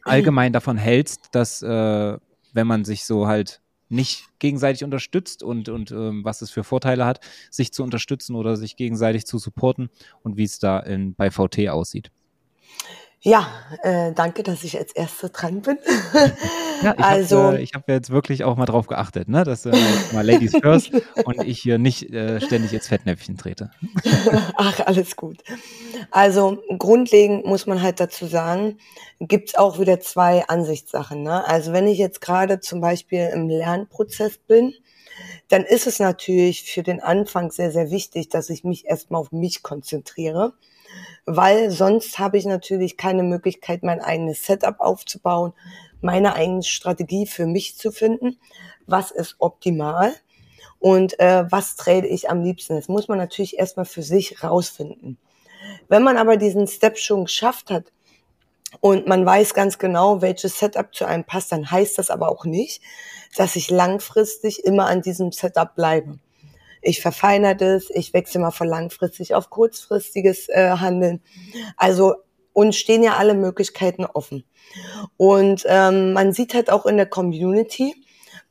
allgemein 0.05 0.53
davon 0.53 0.76
hältst, 0.76 1.29
dass 1.32 1.62
äh, 1.62 2.19
wenn 2.53 2.67
man 2.67 2.85
sich 2.85 3.05
so 3.05 3.26
halt 3.26 3.61
nicht 3.88 4.26
gegenseitig 4.38 4.85
unterstützt 4.85 5.43
und, 5.43 5.69
und 5.69 5.91
ähm, 5.93 6.25
was 6.25 6.43
es 6.43 6.50
für 6.50 6.62
Vorteile 6.62 7.06
hat, 7.06 7.21
sich 7.50 7.73
zu 7.73 7.82
unterstützen 7.82 8.37
oder 8.37 8.56
sich 8.56 8.76
gegenseitig 8.76 9.26
zu 9.26 9.38
supporten 9.38 9.88
und 10.23 10.37
wie 10.37 10.44
es 10.44 10.59
da 10.59 10.79
in, 10.79 11.14
bei 11.14 11.31
VT 11.31 11.69
aussieht. 11.69 12.11
Ja, 13.20 13.49
äh, 13.82 14.12
danke, 14.12 14.44
dass 14.44 14.62
ich 14.62 14.79
als 14.79 14.93
Erste 14.93 15.29
dran 15.29 15.61
bin. 15.61 15.76
ja, 16.82 16.94
ich 16.97 17.05
also, 17.05 17.43
habe 17.43 17.61
äh, 17.62 17.67
hab 17.67 17.88
jetzt 17.88 18.11
wirklich 18.11 18.44
auch 18.44 18.56
mal 18.56 18.65
drauf 18.65 18.87
geachtet, 18.87 19.29
ne? 19.29 19.43
dass 19.43 19.67
äh, 19.67 19.73
mal 20.12 20.25
Ladies 20.25 20.56
first 20.62 20.93
und 21.25 21.43
ich 21.43 21.61
hier 21.61 21.79
nicht 21.79 22.12
äh, 22.12 22.41
ständig 22.41 22.73
ins 22.73 22.87
Fettnäpfchen 22.87 23.37
trete. 23.37 23.70
Ach, 24.56 24.81
alles 24.87 25.17
gut. 25.17 25.38
Also 26.12 26.62
grundlegend 26.79 27.44
muss 27.44 27.67
man 27.67 27.82
halt 27.82 27.99
dazu 27.99 28.26
sagen, 28.26 28.79
gibt's 29.19 29.56
auch 29.56 29.81
wieder 29.81 29.99
zwei 29.99 30.47
Ansichtssachen. 30.47 31.25
Ne? 31.25 31.44
Also 31.44 31.73
wenn 31.73 31.88
ich 31.88 31.99
jetzt 31.99 32.21
gerade 32.21 32.61
zum 32.61 32.81
Beispiel 32.81 33.31
im 33.35 33.49
Lernprozess 33.49 34.38
bin, 34.38 34.75
dann 35.49 35.64
ist 35.64 35.88
es 35.88 35.99
natürlich 35.99 36.62
für 36.62 36.85
den 36.85 37.03
Anfang 37.03 37.50
sehr, 37.50 37.73
sehr 37.73 37.91
wichtig, 37.91 38.29
dass 38.29 38.49
ich 38.49 38.62
mich 38.62 38.87
erstmal 38.87 39.21
auf 39.21 39.32
mich 39.32 39.64
konzentriere 39.64 40.53
weil 41.28 41.70
sonst 41.70 42.19
habe 42.19 42.38
ich 42.38 42.46
natürlich 42.46 42.96
keine 42.96 43.22
Möglichkeit, 43.22 43.82
mein 43.82 44.00
eigenes 44.00 44.44
Setup 44.46 44.80
aufzubauen, 44.80 45.52
meine 46.00 46.34
eigene 46.34 46.62
Strategie 46.62 47.26
für 47.26 47.46
mich 47.46 47.76
zu 47.76 47.92
finden. 47.92 48.38
Was 48.86 49.10
ist 49.10 49.36
optimal? 49.38 50.14
Und 50.78 51.20
äh, 51.20 51.44
was 51.50 51.76
trade 51.76 52.06
ich 52.06 52.30
am 52.30 52.42
liebsten? 52.42 52.76
Das 52.76 52.88
muss 52.88 53.08
man 53.08 53.19
natürlich 53.19 53.58
erstmal 53.58 53.84
für 53.84 54.02
sich 54.02 54.42
rausfinden. 54.42 55.19
Wenn 55.88 56.02
man 56.02 56.16
aber 56.16 56.38
diesen 56.38 56.66
Step 56.66 56.96
schon 56.96 57.25
geschafft 57.25 57.70
hat 57.70 57.84
und 58.80 59.06
man 59.06 59.26
weiß 59.26 59.52
ganz 59.52 59.78
genau, 59.78 60.22
welches 60.22 60.58
Setup 60.58 60.94
zu 60.94 61.04
einem 61.04 61.25
passt, 61.25 61.52
dann 61.52 61.70
heißt 61.70 61.98
das 61.98 62.08
aber 62.08 62.30
auch 62.30 62.46
nicht, 62.46 62.80
dass 63.36 63.54
ich 63.54 63.69
langfristig 63.70 64.64
immer 64.64 64.86
an 64.86 65.02
diesem 65.02 65.32
Setup 65.32 65.75
bleibe 65.75 66.19
ich 66.82 67.00
verfeinere 67.00 67.56
das, 67.56 67.90
ich 67.90 68.12
wechsle 68.12 68.40
mal 68.40 68.50
von 68.50 68.69
langfristig 68.69 69.34
auf 69.34 69.50
kurzfristiges 69.50 70.48
äh, 70.48 70.70
Handeln. 70.78 71.22
Also 71.76 72.14
uns 72.52 72.76
stehen 72.76 73.02
ja 73.02 73.16
alle 73.16 73.34
Möglichkeiten 73.34 74.04
offen. 74.04 74.44
Und 75.16 75.64
ähm, 75.66 76.12
man 76.12 76.32
sieht 76.32 76.54
halt 76.54 76.70
auch 76.70 76.86
in 76.86 76.96
der 76.96 77.06
Community 77.06 77.94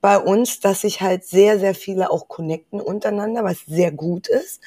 bei 0.01 0.17
uns, 0.17 0.59
dass 0.59 0.81
sich 0.81 1.01
halt 1.01 1.25
sehr, 1.25 1.59
sehr 1.59 1.75
viele 1.75 2.11
auch 2.11 2.27
connecten 2.27 2.79
untereinander, 2.79 3.43
was 3.43 3.65
sehr 3.65 3.91
gut 3.91 4.27
ist, 4.27 4.61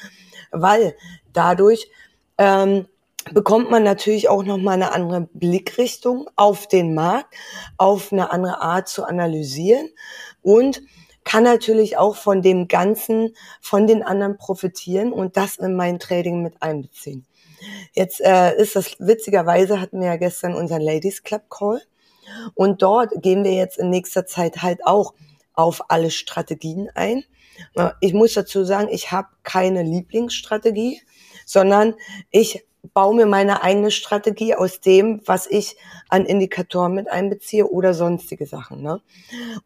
weil 0.51 0.97
dadurch 1.33 1.91
ähm, 2.39 2.87
bekommt 3.33 3.71
man 3.71 3.83
natürlich 3.83 4.29
auch 4.29 4.43
nochmal 4.43 4.75
eine 4.75 4.93
andere 4.93 5.29
Blickrichtung 5.33 6.29
auf 6.37 6.67
den 6.67 6.95
Markt, 6.95 7.35
auf 7.77 8.13
eine 8.13 8.31
andere 8.33 8.61
Art 8.61 8.89
zu 8.89 9.05
analysieren 9.05 9.89
und 10.43 10.83
kann 11.31 11.45
natürlich 11.45 11.97
auch 11.97 12.17
von 12.17 12.43
dem 12.43 12.67
Ganzen, 12.67 13.37
von 13.61 13.87
den 13.87 14.03
anderen 14.03 14.37
profitieren 14.37 15.13
und 15.13 15.37
das 15.37 15.59
in 15.59 15.77
mein 15.77 16.01
Trading 16.01 16.43
mit 16.43 16.61
einbeziehen. 16.61 17.25
Jetzt 17.93 18.21
äh, 18.21 18.57
ist 18.57 18.75
das 18.75 18.97
witzigerweise 18.99 19.81
hatten 19.81 20.01
wir 20.01 20.09
ja 20.09 20.17
gestern 20.17 20.57
unseren 20.57 20.81
Ladies 20.81 21.23
Club 21.23 21.49
Call 21.49 21.83
und 22.55 22.83
dort 22.83 23.13
gehen 23.23 23.45
wir 23.45 23.53
jetzt 23.53 23.79
in 23.79 23.91
nächster 23.91 24.27
Zeit 24.27 24.61
halt 24.61 24.85
auch 24.85 25.15
auf 25.55 25.89
alle 25.89 26.11
Strategien 26.11 26.91
ein. 26.97 27.23
Ich 28.01 28.13
muss 28.13 28.35
dazu 28.35 28.65
sagen, 28.65 28.89
ich 28.91 29.13
habe 29.13 29.29
keine 29.45 29.85
Lieblingsstrategie, 29.85 31.01
sondern 31.47 31.95
ich 32.33 32.65
baue 32.95 33.15
mir 33.15 33.27
meine 33.27 33.63
eigene 33.63 33.91
Strategie 33.91 34.55
aus 34.55 34.81
dem, 34.81 35.21
was 35.27 35.47
ich 35.47 35.77
an 36.09 36.27
Indikatoren 36.27 36.95
mit 36.95 37.11
einbeziehe 37.11 37.67
oder 37.67 37.95
sonstige 37.95 38.47
Sachen. 38.47 38.83
Ne? 38.83 39.01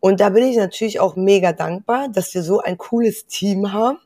Und 0.00 0.20
da 0.20 0.30
bin 0.30 0.44
ich 0.44 0.56
natürlich 0.56 1.00
auch 1.00 1.16
mega 1.16 1.52
dankbar, 1.52 2.08
dass 2.08 2.34
wir 2.34 2.42
so 2.42 2.60
ein 2.60 2.78
cooles 2.78 3.26
Team 3.26 3.72
haben, 3.72 3.98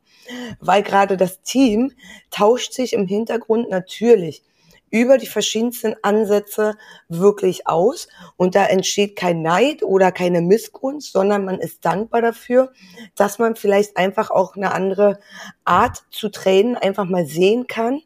weil 0.60 0.82
gerade 0.82 1.16
das 1.16 1.42
Team 1.42 1.92
tauscht 2.30 2.72
sich 2.72 2.92
im 2.92 3.06
Hintergrund 3.06 3.70
natürlich 3.70 4.42
über 4.90 5.18
die 5.18 5.26
verschiedensten 5.26 5.94
Ansätze 6.02 6.76
wirklich 7.08 7.66
aus. 7.66 8.08
Und 8.36 8.54
da 8.54 8.66
entsteht 8.66 9.16
kein 9.16 9.42
Neid 9.42 9.82
oder 9.82 10.12
keine 10.12 10.42
Missgunst, 10.42 11.12
sondern 11.12 11.44
man 11.44 11.58
ist 11.58 11.84
dankbar 11.84 12.22
dafür, 12.22 12.72
dass 13.16 13.38
man 13.38 13.56
vielleicht 13.56 13.96
einfach 13.96 14.30
auch 14.30 14.56
eine 14.56 14.72
andere 14.72 15.18
Art 15.64 16.04
zu 16.10 16.28
trainen 16.28 16.76
einfach 16.76 17.06
mal 17.06 17.26
sehen 17.26 17.66
kann, 17.66 18.00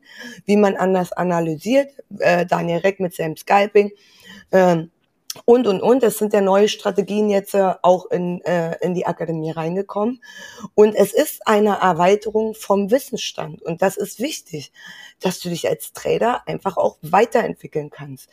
wie 0.44 0.56
man 0.56 0.76
anders 0.76 1.12
analysiert. 1.12 1.90
Äh, 2.18 2.46
Daniel 2.46 2.78
Reck 2.78 3.00
mit 3.00 3.14
seinem 3.14 3.36
Scalping. 3.36 3.90
Ähm, 4.52 4.91
und, 5.44 5.66
und, 5.66 5.80
und. 5.80 6.02
Es 6.02 6.18
sind 6.18 6.32
ja 6.32 6.40
neue 6.40 6.68
Strategien 6.68 7.30
jetzt 7.30 7.54
äh, 7.54 7.74
auch 7.82 8.10
in, 8.10 8.42
äh, 8.42 8.76
in 8.80 8.94
die 8.94 9.06
Akademie 9.06 9.50
reingekommen. 9.50 10.22
Und 10.74 10.94
es 10.94 11.12
ist 11.12 11.46
eine 11.46 11.78
Erweiterung 11.80 12.54
vom 12.54 12.90
Wissensstand. 12.90 13.62
Und 13.62 13.82
das 13.82 13.96
ist 13.96 14.20
wichtig, 14.20 14.72
dass 15.20 15.40
du 15.40 15.48
dich 15.48 15.68
als 15.68 15.92
Trader 15.92 16.42
einfach 16.46 16.76
auch 16.76 16.98
weiterentwickeln 17.02 17.90
kannst. 17.90 18.28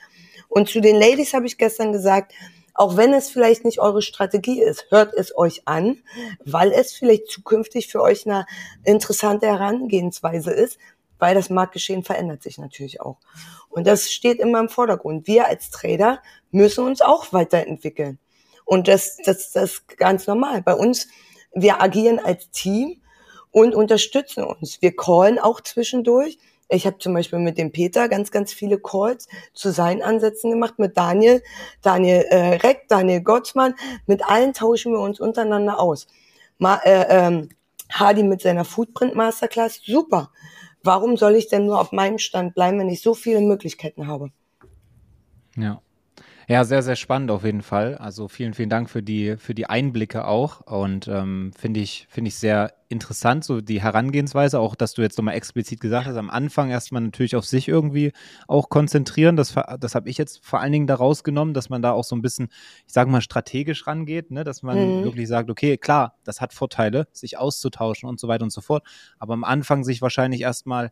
Und 0.48 0.70
zu 0.70 0.82
den 0.82 0.96
Ladies 0.96 1.34
habe 1.34 1.46
ich 1.46 1.58
gestern 1.58 1.92
gesagt, 1.92 2.34
auch 2.74 2.96
wenn 2.96 3.14
es 3.14 3.30
vielleicht 3.30 3.66
nicht 3.66 3.80
eure 3.80 4.02
Strategie 4.02 4.62
ist, 4.62 4.86
hört 4.90 5.14
es 5.14 5.38
euch 5.38 5.68
an, 5.68 6.02
weil 6.46 6.72
es 6.72 6.94
vielleicht 6.94 7.28
zukünftig 7.30 7.88
für 7.90 8.02
euch 8.02 8.26
eine 8.26 8.46
interessante 8.86 9.48
Herangehensweise 9.48 10.52
ist, 10.52 10.78
weil 11.18 11.36
das 11.36 11.50
Marktgeschehen 11.50 12.04
verändert 12.04 12.42
sich 12.42 12.58
natürlich 12.58 13.02
auch. 13.02 13.18
Und 13.70 13.88
das 13.88 14.12
steht 14.12 14.40
immer 14.40 14.60
im 14.60 14.70
Vordergrund. 14.70 15.28
Wir 15.28 15.48
als 15.48 15.70
Trader 15.70 16.22
müssen 16.52 16.86
uns 16.86 17.02
auch 17.02 17.32
weiterentwickeln. 17.32 18.20
Und 18.66 18.88
das, 18.88 19.18
das, 19.24 19.52
das 19.52 19.72
ist 19.72 19.98
ganz 19.98 20.28
normal. 20.28 20.62
Bei 20.62 20.74
uns, 20.74 21.08
wir 21.54 21.82
agieren 21.82 22.20
als 22.20 22.50
Team 22.52 23.02
und 23.52 23.76
unterstützen 23.76 24.44
uns. 24.44 24.82
Wir 24.82 24.96
callen 24.96 25.40
auch 25.40 25.62
zwischendurch. 25.62 26.38
Ich 26.68 26.86
habe 26.86 27.00
zum 27.00 27.16
Beispiel 27.16 27.40
mit 27.40 27.58
dem 27.58 27.72
Peter 27.72 28.08
ganz, 28.10 28.30
ganz 28.30 28.54
viele 28.54 28.80
Calls 28.80 29.28
zu 29.54 29.72
seinen 29.72 30.04
Ansätzen 30.04 30.52
gemacht, 30.52 30.78
mit 30.78 30.98
Daniel, 30.98 31.42
Daniel 31.82 32.26
äh, 32.30 32.56
Reck, 32.58 32.88
Daniel 32.90 33.22
Gottsmann. 33.22 33.74
Mit 34.06 34.24
allen 34.24 34.54
tauschen 34.54 34.94
wir 34.94 35.00
uns 35.00 35.20
untereinander 35.20 35.80
aus. 35.80 36.06
Ma, 36.60 36.80
äh, 36.84 37.06
ähm, 37.10 37.50
Hardy 37.92 38.22
mit 38.22 38.42
seiner 38.42 38.66
Footprint 38.66 39.16
Masterclass, 39.16 39.82
super 39.84 40.30
warum 40.90 41.18
soll 41.18 41.36
ich 41.36 41.48
denn 41.48 41.68
nur 41.68 41.80
auf 41.80 41.92
meinem 41.92 42.18
Stand 42.18 42.56
bleiben, 42.56 42.80
wenn 42.80 42.90
ich 42.90 43.04
so 43.04 43.14
viele 43.14 43.42
Möglichkeiten 43.42 44.08
habe? 44.08 44.32
Ja. 45.56 45.84
Ja, 46.50 46.64
sehr, 46.64 46.82
sehr 46.82 46.96
spannend 46.96 47.30
auf 47.30 47.44
jeden 47.44 47.62
Fall. 47.62 47.96
Also 48.00 48.28
vielen, 48.28 48.56
vielen 48.56 48.72
Dank 48.72 48.90
für 48.90 49.04
die, 49.04 49.38
für 49.38 49.54
die 49.54 49.68
Einblicke 49.68 50.26
auch. 50.26 50.62
Und 50.62 51.08
ähm, 51.08 51.52
finde 51.56 51.80
ich, 51.80 52.08
finde 52.10 52.30
ich 52.30 52.38
sehr 52.38 52.74
interessant, 52.88 53.44
so 53.44 53.62
die 53.62 53.84
Herangehensweise, 53.84 54.60
auch 54.60 54.74
dass 54.74 54.96
du 54.96 55.04
jetzt 55.04 55.20
nochmal 55.20 55.36
explizit 55.36 55.80
gesagt 55.80 56.08
hast, 56.08 56.16
am 56.16 56.32
Anfang 56.32 56.72
erstmal 56.72 57.04
natürlich 57.04 57.36
auf 57.36 57.46
sich 57.46 57.68
irgendwie 57.68 58.14
auch 58.48 58.70
konzentrieren. 58.70 59.36
Das, 59.36 59.54
das 59.80 59.94
habe 59.94 60.10
ich 60.10 60.18
jetzt 60.18 60.44
vor 60.44 60.60
allen 60.60 60.72
Dingen 60.72 60.88
da 60.88 60.96
rausgenommen, 60.96 61.54
dass 61.54 61.70
man 61.70 61.84
da 61.84 61.92
auch 61.92 62.04
so 62.04 62.16
ein 62.16 62.24
bisschen, 62.24 62.48
ich 62.88 62.94
sage 62.94 63.12
mal, 63.12 63.22
strategisch 63.22 63.86
rangeht, 63.86 64.32
ne? 64.32 64.44
dass 64.44 64.64
man 64.64 65.02
mhm. 65.02 65.04
wirklich 65.04 65.28
sagt, 65.28 65.52
okay, 65.52 65.78
klar, 65.78 66.16
das 66.24 66.42
hat 66.42 66.56
Vorteile, 66.56 67.08
sich 67.12 67.38
auszutauschen 67.38 68.10
und 68.10 68.20
so 68.20 68.28
weiter 68.28 68.44
und 68.44 68.52
so 68.52 68.62
fort. 68.62 68.84
Aber 69.20 69.36
am 69.36 69.44
Anfang 69.44 69.84
sich 69.84 70.02
wahrscheinlich 70.02 70.42
erstmal 70.42 70.90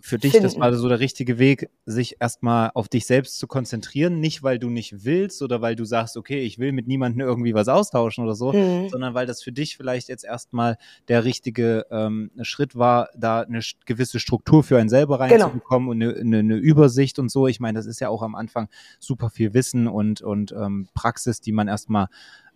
für 0.00 0.18
dich, 0.18 0.32
finden. 0.32 0.44
das 0.44 0.58
war 0.58 0.72
so 0.74 0.88
der 0.88 1.00
richtige 1.00 1.38
Weg, 1.38 1.70
sich 1.84 2.16
erstmal 2.20 2.70
auf 2.74 2.88
dich 2.88 3.06
selbst 3.06 3.38
zu 3.38 3.46
konzentrieren. 3.46 4.20
Nicht, 4.20 4.42
weil 4.42 4.58
du 4.58 4.68
nicht 4.70 5.04
willst 5.04 5.42
oder 5.42 5.60
weil 5.60 5.76
du 5.76 5.84
sagst, 5.84 6.16
okay, 6.16 6.40
ich 6.40 6.58
will 6.58 6.72
mit 6.72 6.86
niemandem 6.86 7.26
irgendwie 7.26 7.54
was 7.54 7.68
austauschen 7.68 8.24
oder 8.24 8.34
so, 8.34 8.52
mhm. 8.52 8.88
sondern 8.88 9.14
weil 9.14 9.26
das 9.26 9.42
für 9.42 9.52
dich 9.52 9.76
vielleicht 9.76 10.08
jetzt 10.08 10.24
erstmal 10.24 10.76
der 11.08 11.24
richtige 11.24 11.86
ähm, 11.90 12.30
Schritt 12.42 12.76
war, 12.76 13.08
da 13.16 13.40
eine 13.40 13.60
gewisse 13.84 14.20
Struktur 14.20 14.62
für 14.62 14.78
einen 14.78 14.88
selber 14.88 15.18
genau. 15.18 15.44
reinzubekommen 15.44 15.98
genau. 15.98 16.10
und 16.10 16.16
eine, 16.16 16.20
eine, 16.20 16.38
eine, 16.38 16.56
Übersicht 16.56 17.18
und 17.18 17.30
so. 17.30 17.46
Ich 17.46 17.60
meine, 17.60 17.78
das 17.78 17.86
ist 17.86 18.00
ja 18.00 18.08
auch 18.08 18.22
am 18.22 18.34
Anfang 18.34 18.68
super 18.98 19.30
viel 19.30 19.54
Wissen 19.54 19.88
und, 19.88 20.22
und 20.22 20.52
ähm, 20.52 20.88
Praxis, 20.94 21.40
die 21.40 21.52
man 21.52 21.68
erstmal 21.68 22.08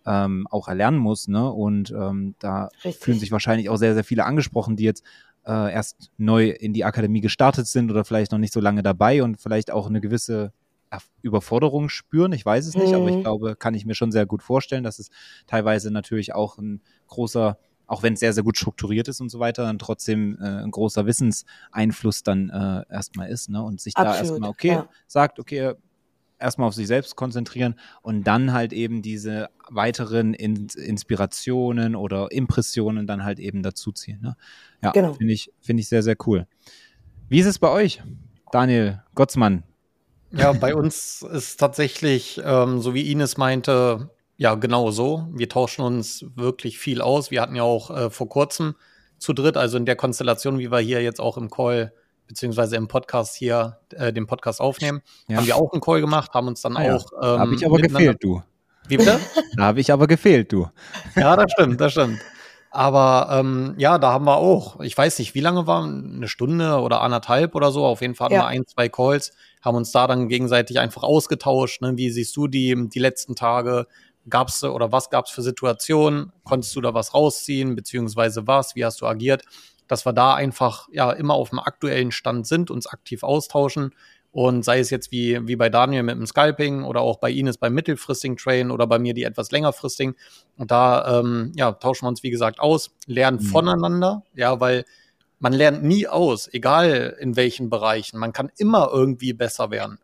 ähm, 0.05 0.47
auch 0.49 0.67
erlernen 0.67 0.97
muss. 0.97 1.27
Ne? 1.27 1.51
Und 1.51 1.91
ähm, 1.91 2.35
da 2.39 2.69
Richtig. 2.83 3.03
fühlen 3.03 3.19
sich 3.19 3.31
wahrscheinlich 3.31 3.69
auch 3.69 3.77
sehr, 3.77 3.93
sehr 3.93 4.03
viele 4.03 4.25
angesprochen, 4.25 4.75
die 4.75 4.83
jetzt 4.83 5.03
äh, 5.45 5.73
erst 5.73 6.11
neu 6.17 6.49
in 6.49 6.73
die 6.73 6.85
Akademie 6.85 7.21
gestartet 7.21 7.67
sind 7.67 7.89
oder 7.91 8.05
vielleicht 8.05 8.31
noch 8.31 8.39
nicht 8.39 8.53
so 8.53 8.59
lange 8.59 8.83
dabei 8.83 9.23
und 9.23 9.39
vielleicht 9.39 9.71
auch 9.71 9.87
eine 9.87 10.01
gewisse 10.01 10.53
Überforderung 11.21 11.89
spüren. 11.89 12.33
Ich 12.33 12.45
weiß 12.45 12.67
es 12.67 12.75
nicht, 12.75 12.89
mhm. 12.89 12.95
aber 12.95 13.09
ich 13.09 13.15
mhm. 13.15 13.21
glaube, 13.21 13.55
kann 13.55 13.73
ich 13.73 13.85
mir 13.85 13.95
schon 13.95 14.11
sehr 14.11 14.25
gut 14.25 14.43
vorstellen, 14.43 14.83
dass 14.83 14.99
es 14.99 15.09
teilweise 15.47 15.89
natürlich 15.91 16.33
auch 16.35 16.57
ein 16.57 16.81
großer, 17.07 17.57
auch 17.87 18.03
wenn 18.03 18.13
es 18.13 18.19
sehr, 18.19 18.33
sehr 18.33 18.43
gut 18.43 18.57
strukturiert 18.57 19.07
ist 19.07 19.21
und 19.21 19.29
so 19.29 19.39
weiter, 19.39 19.63
dann 19.63 19.79
trotzdem 19.79 20.37
äh, 20.41 20.63
ein 20.63 20.71
großer 20.71 21.05
Wissenseinfluss 21.05 22.23
dann 22.23 22.49
äh, 22.49 22.93
erstmal 22.93 23.29
ist, 23.29 23.49
ne? 23.49 23.63
Und 23.63 23.79
sich 23.79 23.95
Absolut, 23.95 24.15
da 24.15 24.19
erstmal, 24.19 24.49
okay, 24.49 24.67
ja. 24.67 24.89
sagt, 25.07 25.39
okay, 25.39 25.75
erstmal 26.41 26.67
auf 26.67 26.73
sich 26.73 26.87
selbst 26.87 27.15
konzentrieren 27.15 27.75
und 28.01 28.23
dann 28.23 28.53
halt 28.53 28.73
eben 28.73 29.01
diese 29.01 29.49
weiteren 29.69 30.33
In 30.33 30.67
Inspirationen 30.75 31.95
oder 31.95 32.31
Impressionen 32.31 33.07
dann 33.07 33.23
halt 33.23 33.39
eben 33.39 33.63
dazuziehen. 33.63 34.21
Ne? 34.21 34.35
Ja, 34.83 34.91
genau. 34.91 35.13
finde 35.13 35.33
ich, 35.33 35.51
finde 35.61 35.81
ich 35.81 35.89
sehr, 35.89 36.03
sehr 36.03 36.15
cool. 36.25 36.47
Wie 37.29 37.39
ist 37.39 37.45
es 37.45 37.59
bei 37.59 37.69
euch, 37.69 38.01
Daniel 38.51 39.01
Gottsmann? 39.15 39.63
Ja, 40.31 40.53
bei 40.53 40.75
uns 40.75 41.21
ist 41.21 41.57
tatsächlich, 41.59 42.41
ähm, 42.43 42.79
so 42.79 42.93
wie 42.93 43.11
Ines 43.11 43.37
meinte, 43.37 44.09
ja, 44.37 44.55
genau 44.55 44.91
so. 44.91 45.27
Wir 45.33 45.49
tauschen 45.49 45.83
uns 45.83 46.25
wirklich 46.35 46.79
viel 46.79 47.01
aus. 47.01 47.31
Wir 47.31 47.41
hatten 47.41 47.55
ja 47.55 47.63
auch 47.63 47.91
äh, 47.91 48.09
vor 48.09 48.27
kurzem 48.27 48.75
zu 49.17 49.33
dritt, 49.33 49.55
also 49.55 49.77
in 49.77 49.85
der 49.85 49.95
Konstellation, 49.95 50.57
wie 50.57 50.71
wir 50.71 50.79
hier 50.79 51.01
jetzt 51.03 51.19
auch 51.21 51.37
im 51.37 51.49
Call 51.49 51.93
beziehungsweise 52.31 52.77
im 52.77 52.87
Podcast 52.87 53.35
hier 53.35 53.77
äh, 53.91 54.13
den 54.13 54.25
Podcast 54.25 54.61
aufnehmen, 54.61 55.01
ja. 55.27 55.37
haben 55.37 55.45
wir 55.45 55.55
auch 55.57 55.71
einen 55.73 55.81
Call 55.81 55.99
gemacht, 56.01 56.33
haben 56.33 56.47
uns 56.47 56.61
dann 56.61 56.77
ah, 56.77 56.95
auch. 56.95 57.05
Ähm, 57.21 57.39
habe 57.39 57.55
ich 57.55 57.65
aber 57.65 57.77
gefehlt, 57.77 58.23
du. 58.23 58.41
Wie 58.87 58.97
bitte? 58.97 59.19
da 59.57 59.63
habe 59.65 59.81
ich 59.81 59.91
aber 59.91 60.07
gefehlt, 60.07 60.51
du. 60.51 60.67
Ja, 61.15 61.35
das 61.35 61.51
stimmt, 61.51 61.79
das 61.79 61.91
stimmt. 61.91 62.19
Aber 62.73 63.27
ähm, 63.31 63.75
ja, 63.77 63.97
da 63.97 64.13
haben 64.13 64.25
wir 64.25 64.37
auch, 64.37 64.79
ich 64.79 64.97
weiß 64.97 65.19
nicht, 65.19 65.35
wie 65.35 65.41
lange 65.41 65.67
war, 65.67 65.83
eine 65.83 66.29
Stunde 66.29 66.79
oder 66.79 67.01
anderthalb 67.01 67.53
oder 67.53 67.69
so. 67.69 67.85
Auf 67.85 67.99
jeden 67.99 68.15
Fall 68.15 68.25
hatten 68.25 68.35
ja. 68.35 68.43
wir 68.43 68.47
ein, 68.47 68.65
zwei 68.65 68.87
Calls, 68.87 69.33
haben 69.61 69.75
uns 69.75 69.91
da 69.91 70.07
dann 70.07 70.29
gegenseitig 70.29 70.79
einfach 70.79 71.03
ausgetauscht. 71.03 71.81
Ne? 71.81 71.97
Wie 71.97 72.09
siehst 72.09 72.35
du 72.37 72.47
die, 72.47 72.87
die 72.87 72.99
letzten 72.99 73.35
Tage? 73.35 73.87
Gab's 74.29 74.63
oder 74.63 74.93
was 74.93 75.09
gab's 75.09 75.31
für 75.31 75.41
Situationen? 75.41 76.31
Konntest 76.45 76.73
du 76.75 76.79
da 76.79 76.93
was 76.93 77.13
rausziehen, 77.13 77.75
beziehungsweise 77.75 78.47
was? 78.47 78.75
Wie 78.75 78.85
hast 78.85 79.01
du 79.01 79.05
agiert? 79.05 79.43
Dass 79.91 80.05
wir 80.05 80.13
da 80.13 80.33
einfach 80.33 80.87
ja 80.93 81.11
immer 81.11 81.33
auf 81.33 81.49
dem 81.49 81.59
aktuellen 81.59 82.11
Stand 82.11 82.47
sind, 82.47 82.71
uns 82.71 82.87
aktiv 82.87 83.23
austauschen 83.23 83.93
und 84.31 84.63
sei 84.63 84.79
es 84.79 84.89
jetzt 84.89 85.11
wie, 85.11 85.45
wie 85.45 85.57
bei 85.57 85.67
Daniel 85.67 86.03
mit 86.03 86.15
dem 86.15 86.25
Scalping 86.25 86.85
oder 86.85 87.01
auch 87.01 87.19
bei 87.19 87.29
Ines 87.29 87.57
beim 87.57 87.73
mittelfristigen 87.73 88.37
Train 88.37 88.71
oder 88.71 88.87
bei 88.87 88.99
mir 88.99 89.13
die 89.13 89.25
etwas 89.25 89.51
längerfristigen. 89.51 90.15
Und 90.55 90.71
da 90.71 91.19
ähm, 91.19 91.51
ja, 91.57 91.73
tauschen 91.73 92.05
wir 92.05 92.07
uns, 92.07 92.23
wie 92.23 92.29
gesagt, 92.29 92.61
aus, 92.61 92.91
lernen 93.05 93.39
mhm. 93.41 93.47
voneinander, 93.47 94.23
ja, 94.33 94.61
weil 94.61 94.85
man 95.39 95.51
lernt 95.51 95.83
nie 95.83 96.07
aus, 96.07 96.47
egal 96.53 97.17
in 97.19 97.35
welchen 97.35 97.69
Bereichen. 97.69 98.17
Man 98.17 98.31
kann 98.31 98.49
immer 98.57 98.91
irgendwie 98.93 99.33
besser 99.33 99.71
werden. 99.71 99.99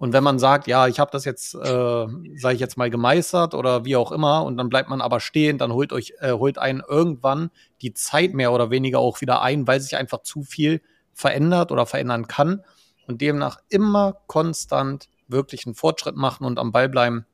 Und 0.00 0.14
wenn 0.14 0.24
man 0.24 0.38
sagt, 0.38 0.66
ja, 0.66 0.88
ich 0.88 0.98
habe 0.98 1.10
das 1.10 1.26
jetzt, 1.26 1.54
äh, 1.54 1.58
sage 1.58 2.54
ich 2.54 2.58
jetzt 2.58 2.78
mal, 2.78 2.88
gemeistert 2.88 3.52
oder 3.52 3.84
wie 3.84 3.96
auch 3.96 4.12
immer, 4.12 4.46
und 4.46 4.56
dann 4.56 4.70
bleibt 4.70 4.88
man 4.88 5.02
aber 5.02 5.20
stehen, 5.20 5.58
dann 5.58 5.74
holt 5.74 5.92
euch, 5.92 6.14
äh, 6.20 6.32
holt 6.32 6.56
einen 6.56 6.80
irgendwann 6.88 7.50
die 7.82 7.92
Zeit 7.92 8.32
mehr 8.32 8.50
oder 8.52 8.70
weniger 8.70 8.98
auch 8.98 9.20
wieder 9.20 9.42
ein, 9.42 9.66
weil 9.66 9.78
sich 9.78 9.98
einfach 9.98 10.22
zu 10.22 10.42
viel 10.42 10.80
verändert 11.12 11.70
oder 11.70 11.84
verändern 11.84 12.26
kann. 12.28 12.64
Und 13.06 13.20
demnach 13.20 13.58
immer 13.68 14.14
konstant 14.26 15.10
wirklich 15.28 15.66
einen 15.66 15.74
Fortschritt 15.74 16.16
machen 16.16 16.46
und 16.46 16.58
am 16.58 16.72
Ball 16.72 16.88
bleiben. 16.88 17.26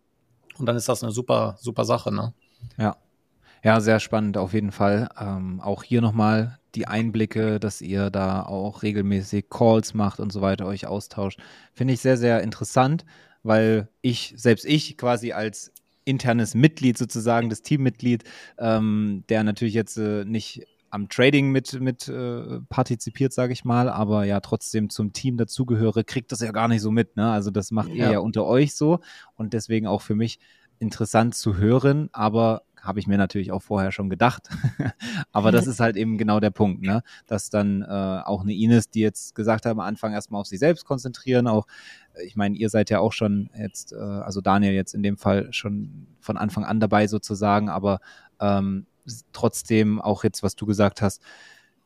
Und 0.59 0.67
dann 0.67 0.75
ist 0.75 0.89
das 0.89 1.05
eine 1.05 1.13
super, 1.13 1.55
super 1.61 1.85
Sache, 1.85 2.13
ne? 2.13 2.35
Ja. 2.79 2.97
Ja, 3.63 3.81
sehr 3.81 4.01
spannend 4.01 4.37
auf 4.37 4.53
jeden 4.53 4.73
Fall. 4.73 5.09
Ähm, 5.19 5.61
auch 5.61 5.83
hier 5.83 6.01
nochmal 6.01 6.59
die 6.75 6.87
Einblicke, 6.87 7.59
dass 7.59 7.81
ihr 7.81 8.11
da 8.11 8.43
auch 8.43 8.83
regelmäßig 8.83 9.49
Calls 9.49 9.95
macht 9.95 10.21
und 10.21 10.33
so 10.33 10.43
weiter, 10.43 10.67
euch 10.67 10.87
austauscht. 10.87 11.41
Finde 11.73 11.95
ich 11.95 12.01
sehr, 12.01 12.17
sehr 12.17 12.43
interessant, 12.43 13.05
weil 13.43 13.89
ich, 14.03 14.35
selbst 14.37 14.67
ich 14.67 14.97
quasi 14.97 15.33
als 15.33 15.73
internes 16.05 16.55
Mitglied 16.55 16.97
sozusagen, 16.97 17.51
das 17.51 17.63
Teammitglied, 17.63 18.25
ähm, 18.59 19.25
der 19.29 19.43
natürlich 19.43 19.75
jetzt 19.75 19.97
äh, 19.97 20.25
nicht 20.25 20.67
am 20.91 21.09
Trading 21.09 21.51
mit, 21.51 21.81
mit 21.81 22.09
äh, 22.09 22.61
partizipiert, 22.69 23.33
sage 23.33 23.53
ich 23.53 23.65
mal, 23.65 23.89
aber 23.89 24.25
ja 24.25 24.41
trotzdem 24.41 24.89
zum 24.89 25.13
Team 25.13 25.37
dazugehöre, 25.37 26.05
kriegt 26.05 26.31
das 26.33 26.41
ja 26.41 26.53
gar 26.53 26.69
nicht 26.69 26.81
so 26.81 26.91
mit. 26.91 27.17
Ne? 27.17 27.31
Also 27.31 27.51
das 27.51 27.71
macht 27.71 27.89
ja. 27.89 28.07
ihr 28.07 28.13
ja 28.13 28.19
unter 28.21 28.47
euch 28.47 28.75
so 28.75 29.01
und 29.35 29.53
deswegen 29.53 29.87
auch 29.87 30.01
für 30.03 30.15
mich 30.15 30.39
interessant 30.79 31.35
zu 31.35 31.57
hören, 31.57 32.09
aber 32.13 32.63
habe 32.87 33.01
ich 33.01 33.07
mir 33.07 33.19
natürlich 33.19 33.53
auch 33.53 33.63
vorher 33.63 33.93
schon 33.93 34.09
gedacht. 34.11 34.49
Aber 35.33 35.53
das 35.53 35.67
ist 35.67 35.81
halt 35.81 35.97
eben 35.97 36.19
genau 36.19 36.41
der 36.41 36.51
Punkt, 36.51 36.83
ne? 36.83 37.03
Dass 37.27 37.51
dann 37.51 37.83
äh, 37.83 37.87
auch 37.87 38.43
eine 38.43 38.55
Ines, 38.55 38.91
die 38.91 39.01
jetzt 39.01 39.35
gesagt 39.35 39.67
hat, 39.67 39.73
am 39.73 39.81
Anfang 39.81 40.13
erstmal 40.13 40.41
auf 40.41 40.47
sich 40.47 40.59
selbst 40.59 40.85
konzentrieren, 40.85 41.47
auch, 41.47 41.67
ich 42.25 42.37
meine, 42.37 42.57
ihr 42.57 42.71
seid 42.71 42.91
ja 42.91 43.01
auch 43.01 43.13
schon 43.13 43.51
jetzt, 43.59 43.93
äh, 43.93 43.97
also 43.97 44.41
Daniel 44.41 44.73
jetzt 44.73 44.95
in 44.95 45.03
dem 45.03 45.17
Fall 45.17 45.53
schon 45.53 46.07
von 46.21 46.37
Anfang 46.37 46.65
an 46.65 46.81
dabei 46.81 47.07
sozusagen, 47.07 47.69
aber 47.69 48.01
ähm, 48.41 48.87
trotzdem 49.33 50.01
auch 50.01 50.25
jetzt, 50.25 50.43
was 50.43 50.57
du 50.57 50.67
gesagt 50.67 51.03
hast, 51.03 51.23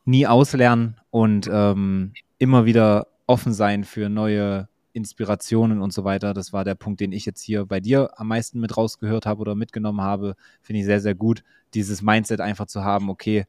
nie 0.05 0.27
auslernen 0.27 0.99
und 1.09 1.49
ähm, 1.51 2.13
immer 2.37 2.65
wieder 2.65 3.07
offen 3.27 3.53
sein 3.53 3.83
für 3.83 4.09
neue 4.09 4.67
Inspirationen 4.93 5.81
und 5.81 5.93
so 5.93 6.03
weiter. 6.03 6.33
Das 6.33 6.53
war 6.53 6.63
der 6.63 6.75
Punkt, 6.75 6.99
den 6.99 7.11
ich 7.11 7.25
jetzt 7.25 7.41
hier 7.41 7.65
bei 7.65 7.79
dir 7.79 8.11
am 8.19 8.27
meisten 8.27 8.59
mit 8.59 8.75
rausgehört 8.77 9.25
habe 9.25 9.41
oder 9.41 9.55
mitgenommen 9.55 10.01
habe. 10.01 10.35
Finde 10.61 10.79
ich 10.79 10.85
sehr, 10.85 11.01
sehr 11.01 11.15
gut, 11.15 11.43
dieses 11.73 12.01
Mindset 12.01 12.41
einfach 12.41 12.67
zu 12.67 12.83
haben, 12.83 13.09
okay, 13.09 13.45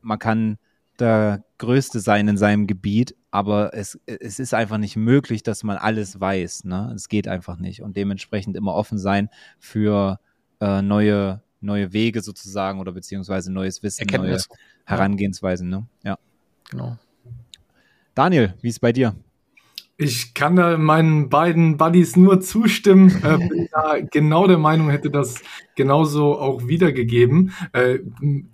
man 0.00 0.18
kann 0.18 0.58
der 0.98 1.44
Größte 1.58 2.00
sein 2.00 2.28
in 2.28 2.36
seinem 2.36 2.66
Gebiet, 2.66 3.14
aber 3.30 3.74
es, 3.74 3.98
es 4.06 4.38
ist 4.38 4.54
einfach 4.54 4.78
nicht 4.78 4.96
möglich, 4.96 5.42
dass 5.42 5.62
man 5.62 5.76
alles 5.76 6.20
weiß. 6.20 6.64
Ne? 6.64 6.92
Es 6.94 7.08
geht 7.08 7.28
einfach 7.28 7.58
nicht. 7.58 7.82
Und 7.82 7.96
dementsprechend 7.96 8.56
immer 8.56 8.74
offen 8.74 8.98
sein 8.98 9.28
für 9.58 10.18
äh, 10.60 10.80
neue, 10.82 11.42
neue 11.60 11.92
Wege 11.92 12.22
sozusagen 12.22 12.80
oder 12.80 12.92
beziehungsweise 12.92 13.52
neues 13.52 13.82
Wissen, 13.82 14.02
Erkenntnis. 14.02 14.48
neue 14.48 14.58
Herangehensweisen. 14.86 15.68
Ne? 15.68 15.86
Ja. 16.02 16.18
Genau. 16.70 16.98
Daniel, 18.14 18.54
wie 18.62 18.68
ist 18.68 18.76
es 18.76 18.80
bei 18.80 18.92
dir? 18.92 19.14
Ich 19.98 20.34
kann 20.34 20.56
da 20.56 20.76
meinen 20.76 21.30
beiden 21.30 21.78
Buddies 21.78 22.16
nur 22.16 22.40
zustimmen. 22.42 23.10
Äh, 23.24 23.48
bin 23.48 23.68
da 23.72 23.98
genau 24.00 24.46
der 24.46 24.58
Meinung, 24.58 24.90
hätte 24.90 25.10
das 25.10 25.42
genauso 25.74 26.38
auch 26.38 26.66
wiedergegeben. 26.66 27.52
Äh, 27.72 28.00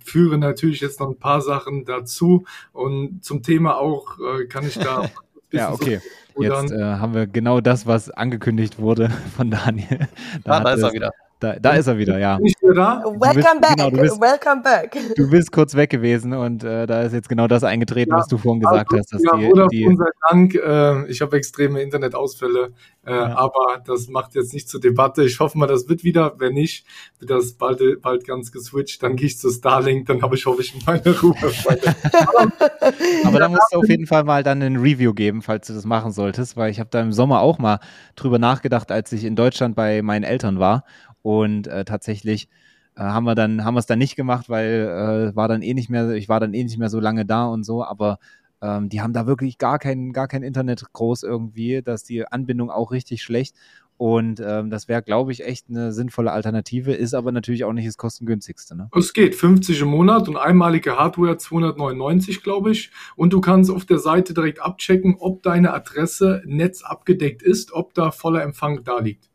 führe 0.03 0.37
natürlich 0.37 0.79
jetzt 0.79 1.01
noch 1.01 1.09
ein 1.09 1.19
paar 1.19 1.41
Sachen 1.41 1.83
dazu 1.83 2.45
und 2.71 3.23
zum 3.25 3.43
Thema 3.43 3.77
auch 3.77 4.17
äh, 4.19 4.45
kann 4.45 4.65
ich 4.65 4.75
da. 4.75 5.09
ja, 5.51 5.71
okay. 5.73 5.99
Jetzt 6.37 6.71
äh, 6.71 6.81
haben 6.81 7.13
wir 7.13 7.27
genau 7.27 7.61
das, 7.61 7.85
was 7.85 8.09
angekündigt 8.09 8.79
wurde 8.79 9.09
von 9.35 9.51
Daniel. 9.51 10.07
Da, 10.43 10.51
ah, 10.51 10.59
da 10.63 10.73
ist 10.73 10.81
er 10.81 10.93
wieder. 10.93 11.11
Da, 11.39 11.57
da 11.59 11.71
ist 11.73 11.87
er 11.87 11.97
wieder, 11.97 12.17
ja. 12.19 12.37
Bin 12.37 12.45
ich 12.45 12.55
wieder 12.61 12.73
da? 12.73 13.03
Welcome 13.05 13.33
bist- 13.33 13.61
back, 13.61 13.75
genau, 13.75 13.89
du 13.89 13.97
bist- 13.97 14.21
welcome 14.21 14.61
back. 14.61 14.97
Du 15.17 15.29
bist 15.29 15.51
kurz 15.51 15.75
weg 15.75 15.89
gewesen 15.89 16.31
und 16.31 16.63
äh, 16.63 16.85
da 16.85 17.01
ist 17.01 17.11
jetzt 17.11 17.27
genau 17.27 17.47
das 17.47 17.65
eingetreten, 17.65 18.11
Ja, 18.11 18.19
was 18.19 18.27
du 18.27 18.37
vorhin 18.37 18.61
gesagt 18.61 18.89
Also, 18.93 18.97
hast, 18.99 19.13
dass 19.13 19.21
ja, 19.23 19.37
die, 19.37 19.51
oder 19.51 19.67
die 19.67 19.85
unser 19.85 20.05
Dank. 20.29 20.55
Äh, 20.55 21.05
ich 21.11 21.19
habe 21.21 21.35
extreme 21.35 21.81
Internetausfälle, 21.81 22.71
äh, 23.05 23.11
Ja. 23.11 23.35
aber 23.37 23.81
das 23.85 24.07
macht 24.07 24.35
jetzt 24.35 24.53
nicht 24.53 24.69
zur 24.69 24.79
Debatte. 24.79 25.23
Ich 25.25 25.37
hoffe 25.41 25.57
mal, 25.57 25.67
das 25.67 25.89
wird 25.89 26.05
wieder. 26.05 26.33
Wenn 26.37 26.53
nicht, 26.53 26.85
wird 27.19 27.29
das 27.31 27.51
bald, 27.53 27.81
bald 28.01 28.25
ganz 28.25 28.51
geswitcht. 28.53 29.03
Dann 29.03 29.17
gehe 29.17 29.27
ich 29.27 29.37
zu 29.37 29.49
Starlink, 29.49 30.05
dann 30.05 30.21
habe 30.21 30.35
ich 30.35 30.45
hoffe 30.45 30.61
ich 30.61 30.73
meine 30.85 31.01
Ruhe. 31.19 31.35
Aber 33.25 33.39
da 33.39 33.49
musst 33.49 33.67
du 33.73 33.79
auf 33.79 33.89
jeden 33.89 34.07
Fall 34.07 34.23
mal 34.23 34.43
dann 34.43 34.61
ein 34.61 34.77
Review 34.77 35.13
geben, 35.13 35.41
falls 35.41 35.67
du 35.67 35.73
das 35.73 35.83
machen 35.85 36.11
solltest, 36.13 36.55
weil 36.55 36.71
ich 36.71 36.79
habe 36.79 36.89
da 36.89 37.01
im 37.01 37.11
Sommer 37.11 37.41
auch 37.41 37.57
mal 37.59 37.79
drüber 38.15 38.39
nachgedacht, 38.39 38.91
als 38.91 39.11
ich 39.11 39.25
in 39.25 39.35
Deutschland 39.35 39.75
bei 39.75 40.01
meinen 40.01 40.23
Eltern 40.23 40.59
war. 40.59 40.85
Und 41.23 41.67
äh, 41.67 41.85
tatsächlich 41.85 42.49
äh, 42.95 43.01
haben 43.01 43.23
wir 43.23 43.33
dann, 43.33 43.65
haben 43.65 43.73
wir 43.73 43.79
es 43.79 43.87
dann 43.87 43.99
nicht 43.99 44.15
gemacht, 44.15 44.49
weil 44.49 45.31
äh, 45.31 45.35
war 45.35 45.47
dann 45.47 45.63
eh 45.63 45.73
nicht 45.73 45.89
mehr, 45.89 46.11
ich 46.11 46.29
war 46.29 46.39
dann 46.39 46.53
eh 46.53 46.63
nicht 46.63 46.77
mehr 46.77 46.89
so 46.89 46.99
lange 46.99 47.25
da 47.25 47.45
und 47.47 47.63
so, 47.63 47.83
aber 47.83 48.19
ähm, 48.61 48.89
die 48.89 49.01
haben 49.01 49.13
da 49.13 49.25
wirklich 49.25 49.57
gar 49.57 49.79
kein, 49.79 50.13
gar 50.13 50.27
kein 50.27 50.43
Internet 50.43 50.83
groß 50.93 51.23
irgendwie, 51.23 51.81
dass 51.81 52.03
die 52.03 52.27
Anbindung 52.27 52.69
auch 52.69 52.91
richtig 52.91 53.23
schlecht. 53.23 53.55
Und 53.97 54.41
ähm, 54.43 54.69
das 54.69 54.87
wäre, 54.87 55.03
glaube 55.03 55.31
ich, 55.31 55.45
echt 55.45 55.69
eine 55.69 55.93
sinnvolle 55.93 56.31
Alternative, 56.31 56.93
ist 56.93 57.13
aber 57.13 57.31
natürlich 57.31 57.63
auch 57.63 57.73
nicht 57.73 57.87
das 57.87 57.97
kostengünstigste. 57.97 58.75
Ne? 58.75 58.89
Es 58.97 59.13
geht 59.13 59.35
50 59.35 59.81
im 59.81 59.89
Monat 59.89 60.27
und 60.27 60.35
einmalige 60.35 60.97
Hardware 60.97 61.37
299, 61.37 62.41
glaube 62.41 62.71
ich. 62.71 62.91
Und 63.15 63.33
du 63.33 63.39
kannst 63.39 63.69
auf 63.69 63.85
der 63.85 63.99
Seite 63.99 64.33
direkt 64.33 64.61
abchecken, 64.61 65.15
ob 65.19 65.43
deine 65.43 65.73
Adresse 65.73 66.41
netzabgedeckt 66.45 67.43
ist, 67.43 67.71
ob 67.71 67.93
da 67.93 68.11
voller 68.11 68.41
Empfang 68.41 68.83
da 68.83 68.99
liegt. 68.99 69.29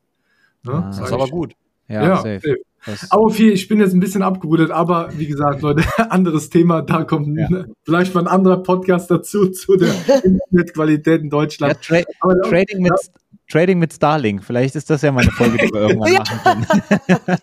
Ne? 0.64 0.73
Ah, 0.73 0.87
Das 0.88 0.99
ist 1.00 1.12
aber 1.12 1.28
gut. 1.28 1.54
Ja, 1.88 2.02
Ja, 2.02 2.16
safe. 2.16 2.40
safe. 2.42 2.57
Das, 2.87 3.11
Aber 3.11 3.28
viel, 3.30 3.52
ich 3.52 3.66
bin 3.68 3.80
jetzt 3.80 3.92
ein 3.92 4.00
bisschen 4.00 4.23
abgerudert, 4.23 4.71
aber 4.71 5.09
wie 5.16 5.26
gesagt, 5.26 5.62
Leute, 5.62 5.83
anderes 6.11 6.49
Thema, 6.49 6.80
da 6.83 7.02
kommt 7.04 7.37
Ja. 7.37 7.49
ne, 7.50 7.66
vielleicht 7.85 8.14
mal 8.14 8.21
ein 8.21 8.28
anderer 8.28 8.62
Podcast 8.62 9.11
dazu, 9.11 9.49
zu 9.49 9.76
der 9.76 9.92
Internetqualität 10.25 11.21
in 11.21 11.26
ja, 11.26 11.30
Deutschland. 11.30 11.78
Tra 11.83 12.00
Aber 12.21 12.37
ja, 12.37 12.42
Trading 12.50 12.83
mit, 12.83 12.92
Trading 13.50 13.78
mit 13.78 13.92
Starlink. 13.92 14.45
Vielleicht 14.45 14.76
ist 14.76 14.88
das 14.90 15.02
ja 15.02 15.11
mal 15.11 15.23
eine 15.23 15.33
Folge, 15.33 15.59
die 15.59 15.73
wir 15.73 15.80
irgendwann 15.88 16.12
machen 16.14 16.40
können. 16.45 17.38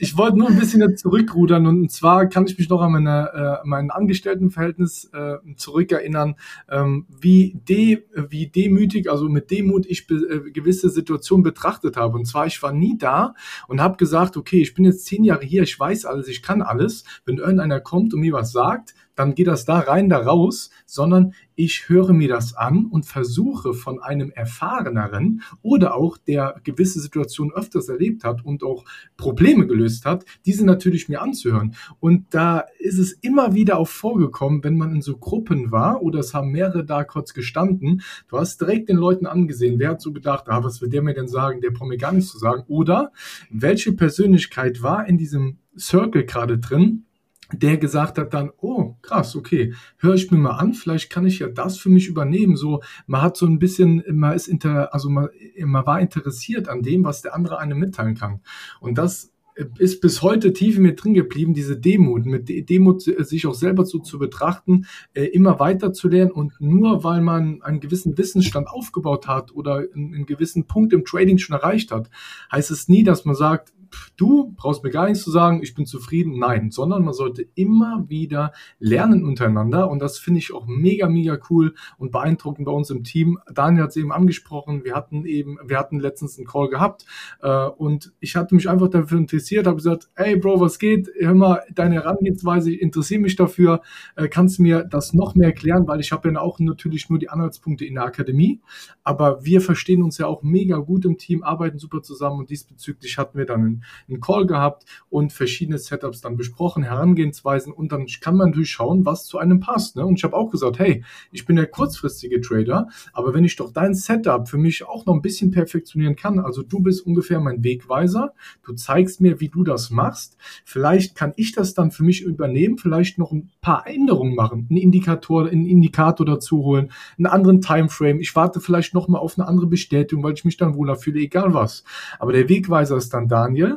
Ich, 0.00 0.16
wollte 0.16 0.38
nur 0.38 0.48
ein 0.48 0.58
bisschen 0.58 0.96
zurückrudern 0.96 1.66
und 1.66 1.90
zwar 1.90 2.26
kann 2.26 2.46
ich 2.46 2.56
mich 2.56 2.68
noch 2.68 2.80
an 2.80 2.92
meine, 2.92 3.60
äh, 3.62 3.66
mein 3.66 3.90
Angestelltenverhältnis 3.90 5.10
äh, 5.12 5.36
zurückerinnern, 5.56 6.36
ähm, 6.70 7.06
wie, 7.08 7.60
de, 7.68 8.04
wie 8.14 8.46
demütig, 8.46 9.10
also 9.10 9.28
mit 9.28 9.50
Demut 9.50 9.86
ich 9.86 10.06
be, 10.06 10.14
äh, 10.14 10.50
gewisse 10.50 10.88
Situationen 10.88 11.42
betrachtet 11.42 11.96
habe. 11.96 12.16
Und 12.16 12.26
zwar, 12.26 12.46
ich 12.46 12.62
war 12.62 12.72
nie 12.72 12.96
da 12.96 13.34
und 13.66 13.80
habe 13.80 13.96
gesagt, 13.96 14.36
okay, 14.36 14.62
ich 14.62 14.74
bin 14.74 14.84
jetzt 14.84 15.04
zehn 15.06 15.24
Jahre 15.24 15.44
hier, 15.44 15.62
ich 15.62 15.78
weiß 15.78 16.04
alles, 16.04 16.28
ich 16.28 16.42
kann 16.42 16.62
alles. 16.62 17.04
Wenn 17.24 17.38
irgendeiner 17.38 17.80
kommt 17.80 18.14
und 18.14 18.20
mir 18.20 18.32
was 18.32 18.52
sagt, 18.52 18.94
dann 19.18 19.34
geht 19.34 19.48
das 19.48 19.64
da 19.64 19.80
rein, 19.80 20.08
da 20.08 20.18
raus, 20.18 20.70
sondern 20.86 21.34
ich 21.56 21.88
höre 21.88 22.12
mir 22.12 22.28
das 22.28 22.54
an 22.54 22.86
und 22.86 23.04
versuche 23.04 23.74
von 23.74 24.00
einem 24.00 24.30
Erfahreneren 24.30 25.42
oder 25.60 25.96
auch 25.96 26.16
der 26.16 26.60
gewisse 26.62 27.00
Situationen 27.00 27.52
öfters 27.52 27.88
erlebt 27.88 28.22
hat 28.22 28.44
und 28.44 28.62
auch 28.62 28.84
Probleme 29.16 29.66
gelöst 29.66 30.04
hat, 30.04 30.24
diese 30.46 30.64
natürlich 30.64 31.08
mir 31.08 31.20
anzuhören. 31.20 31.74
Und 31.98 32.26
da 32.30 32.64
ist 32.78 32.98
es 32.98 33.12
immer 33.12 33.54
wieder 33.54 33.78
auch 33.78 33.88
vorgekommen, 33.88 34.62
wenn 34.62 34.76
man 34.76 34.94
in 34.94 35.02
so 35.02 35.16
Gruppen 35.16 35.72
war 35.72 36.00
oder 36.00 36.20
es 36.20 36.32
haben 36.32 36.52
mehrere 36.52 36.84
da 36.84 37.02
kurz 37.02 37.34
gestanden, 37.34 38.02
du 38.28 38.38
hast 38.38 38.60
direkt 38.60 38.88
den 38.88 38.96
Leuten 38.96 39.26
angesehen, 39.26 39.80
wer 39.80 39.90
hat 39.90 40.00
so 40.00 40.12
gedacht, 40.12 40.44
ah, 40.46 40.62
was 40.62 40.80
will 40.80 40.90
der 40.90 41.02
mir 41.02 41.14
denn 41.14 41.26
sagen, 41.26 41.60
der 41.60 41.70
braucht 41.70 41.88
mir 41.88 41.98
gar 41.98 42.12
nichts 42.12 42.30
zu 42.30 42.38
sagen. 42.38 42.62
Oder 42.68 43.10
welche 43.50 43.92
Persönlichkeit 43.92 44.80
war 44.82 45.08
in 45.08 45.18
diesem 45.18 45.58
Circle 45.76 46.24
gerade 46.24 46.58
drin, 46.58 47.04
der 47.52 47.78
gesagt 47.78 48.18
hat 48.18 48.34
dann, 48.34 48.50
oh, 48.58 48.96
krass, 49.02 49.34
okay, 49.34 49.74
höre 49.98 50.14
ich 50.14 50.30
mir 50.30 50.38
mal 50.38 50.56
an, 50.56 50.74
vielleicht 50.74 51.10
kann 51.10 51.26
ich 51.26 51.38
ja 51.38 51.48
das 51.48 51.78
für 51.78 51.88
mich 51.88 52.08
übernehmen. 52.08 52.56
So, 52.56 52.82
man 53.06 53.22
hat 53.22 53.36
so 53.36 53.46
ein 53.46 53.58
bisschen, 53.58 54.02
man 54.12 54.34
ist 54.34 54.48
inter, 54.48 54.92
also 54.92 55.08
man, 55.08 55.28
man 55.64 55.86
war 55.86 56.00
interessiert 56.00 56.68
an 56.68 56.82
dem, 56.82 57.04
was 57.04 57.22
der 57.22 57.34
andere 57.34 57.58
einem 57.58 57.78
mitteilen 57.78 58.14
kann. 58.14 58.40
Und 58.80 58.98
das 58.98 59.32
ist 59.78 60.00
bis 60.00 60.22
heute 60.22 60.52
tief 60.52 60.76
in 60.76 60.82
mir 60.82 60.94
drin 60.94 61.14
geblieben, 61.14 61.52
diese 61.52 61.76
Demut, 61.76 62.26
mit 62.26 62.48
De- 62.48 62.62
Demut 62.62 63.06
äh, 63.08 63.24
sich 63.24 63.46
auch 63.46 63.54
selber 63.54 63.84
so 63.84 63.98
zu 63.98 64.18
betrachten, 64.18 64.86
äh, 65.14 65.24
immer 65.24 65.58
weiter 65.58 65.92
zu 65.92 66.08
lernen 66.08 66.30
und 66.30 66.52
nur 66.60 67.02
weil 67.02 67.20
man 67.20 67.60
einen 67.62 67.80
gewissen 67.80 68.16
Wissensstand 68.16 68.68
aufgebaut 68.68 69.26
hat 69.26 69.52
oder 69.52 69.84
einen, 69.94 70.26
gewissen 70.26 70.66
Punkt 70.66 70.92
im 70.92 71.04
Trading 71.04 71.38
schon 71.38 71.56
erreicht 71.56 71.90
hat, 71.90 72.08
heißt 72.52 72.70
es 72.70 72.88
nie, 72.88 73.02
dass 73.02 73.24
man 73.24 73.34
sagt, 73.34 73.72
du 74.16 74.54
brauchst 74.56 74.82
mir 74.84 74.90
gar 74.90 75.08
nichts 75.08 75.24
zu 75.24 75.30
sagen, 75.30 75.60
ich 75.62 75.74
bin 75.74 75.86
zufrieden. 75.86 76.38
Nein, 76.38 76.70
sondern 76.70 77.04
man 77.04 77.14
sollte 77.14 77.46
immer 77.54 78.04
wieder 78.08 78.52
lernen 78.78 79.24
untereinander 79.24 79.90
und 79.90 80.00
das 80.00 80.18
finde 80.18 80.38
ich 80.38 80.52
auch 80.52 80.66
mega, 80.66 81.08
mega 81.08 81.38
cool 81.50 81.74
und 81.96 82.12
beeindruckend 82.12 82.66
bei 82.66 82.72
uns 82.72 82.90
im 82.90 83.04
Team. 83.04 83.38
Daniel 83.52 83.84
hat 83.84 83.90
es 83.90 83.96
eben 83.96 84.12
angesprochen, 84.12 84.84
wir 84.84 84.94
hatten 84.94 85.24
eben, 85.24 85.58
wir 85.64 85.78
hatten 85.78 86.00
letztens 86.00 86.38
einen 86.38 86.46
Call 86.46 86.68
gehabt 86.68 87.04
äh, 87.40 87.66
und 87.66 88.12
ich 88.20 88.36
hatte 88.36 88.54
mich 88.54 88.68
einfach 88.68 88.88
dafür 88.88 89.18
interessiert, 89.18 89.66
habe 89.66 89.76
gesagt, 89.76 90.08
hey 90.14 90.36
Bro, 90.36 90.60
was 90.60 90.78
geht? 90.78 91.10
Hör 91.18 91.34
mal, 91.34 91.62
deine 91.74 91.96
Herangehensweise, 91.96 92.70
ich 92.70 92.80
interessiere 92.80 93.20
mich 93.20 93.36
dafür, 93.36 93.82
äh, 94.16 94.28
kannst 94.28 94.58
du 94.58 94.62
mir 94.62 94.84
das 94.84 95.14
noch 95.14 95.34
mehr 95.34 95.48
erklären, 95.48 95.86
weil 95.86 96.00
ich 96.00 96.12
habe 96.12 96.30
ja 96.30 96.40
auch 96.40 96.58
natürlich 96.58 97.08
nur 97.10 97.18
die 97.18 97.30
Anhaltspunkte 97.30 97.84
in 97.84 97.94
der 97.94 98.04
Akademie, 98.04 98.60
aber 99.04 99.44
wir 99.44 99.60
verstehen 99.60 100.02
uns 100.02 100.18
ja 100.18 100.26
auch 100.26 100.42
mega 100.42 100.78
gut 100.78 101.04
im 101.04 101.18
Team, 101.18 101.42
arbeiten 101.42 101.78
super 101.78 102.02
zusammen 102.02 102.40
und 102.40 102.50
diesbezüglich 102.50 103.18
hatten 103.18 103.38
wir 103.38 103.46
dann 103.46 103.60
einen, 103.60 103.77
einen 104.08 104.20
Call 104.20 104.46
gehabt 104.46 104.84
und 105.10 105.32
verschiedene 105.32 105.78
Setups 105.78 106.20
dann 106.20 106.36
besprochen, 106.36 106.82
Herangehensweisen 106.82 107.72
und 107.72 107.92
dann 107.92 108.06
kann 108.20 108.36
man 108.36 108.48
natürlich 108.48 108.70
schauen, 108.70 109.04
was 109.04 109.24
zu 109.24 109.38
einem 109.38 109.60
passt. 109.60 109.96
Ne? 109.96 110.04
Und 110.04 110.16
ich 110.16 110.24
habe 110.24 110.36
auch 110.36 110.50
gesagt, 110.50 110.78
hey, 110.78 111.04
ich 111.32 111.46
bin 111.46 111.56
der 111.56 111.66
kurzfristige 111.66 112.40
Trader, 112.40 112.88
aber 113.12 113.34
wenn 113.34 113.44
ich 113.44 113.56
doch 113.56 113.72
dein 113.72 113.94
Setup 113.94 114.48
für 114.48 114.58
mich 114.58 114.86
auch 114.86 115.06
noch 115.06 115.14
ein 115.14 115.22
bisschen 115.22 115.50
perfektionieren 115.50 116.16
kann, 116.16 116.38
also 116.38 116.62
du 116.62 116.80
bist 116.80 117.06
ungefähr 117.06 117.40
mein 117.40 117.62
Wegweiser, 117.62 118.32
du 118.64 118.72
zeigst 118.72 119.20
mir, 119.20 119.40
wie 119.40 119.48
du 119.48 119.64
das 119.64 119.90
machst, 119.90 120.36
vielleicht 120.64 121.14
kann 121.14 121.32
ich 121.36 121.52
das 121.52 121.74
dann 121.74 121.90
für 121.90 122.04
mich 122.04 122.22
übernehmen, 122.22 122.78
vielleicht 122.78 123.18
noch 123.18 123.32
ein 123.32 123.50
paar 123.60 123.86
Änderungen 123.86 124.34
machen, 124.34 124.66
einen 124.70 124.78
Indikator, 124.78 125.48
einen 125.48 125.66
Indikator 125.66 126.24
dazu 126.24 126.64
holen, 126.64 126.90
einen 127.16 127.26
anderen 127.26 127.60
Timeframe, 127.60 128.20
ich 128.20 128.34
warte 128.34 128.60
vielleicht 128.60 128.94
noch 128.94 129.08
mal 129.08 129.18
auf 129.18 129.38
eine 129.38 129.46
andere 129.46 129.66
Bestätigung, 129.66 130.24
weil 130.24 130.34
ich 130.34 130.44
mich 130.44 130.56
dann 130.56 130.74
wohler 130.74 130.96
fühle, 130.96 131.20
egal 131.20 131.54
was. 131.54 131.84
Aber 132.18 132.32
der 132.32 132.48
Wegweiser 132.48 132.96
ist 132.96 133.12
dann 133.14 133.28
Daniel, 133.28 133.67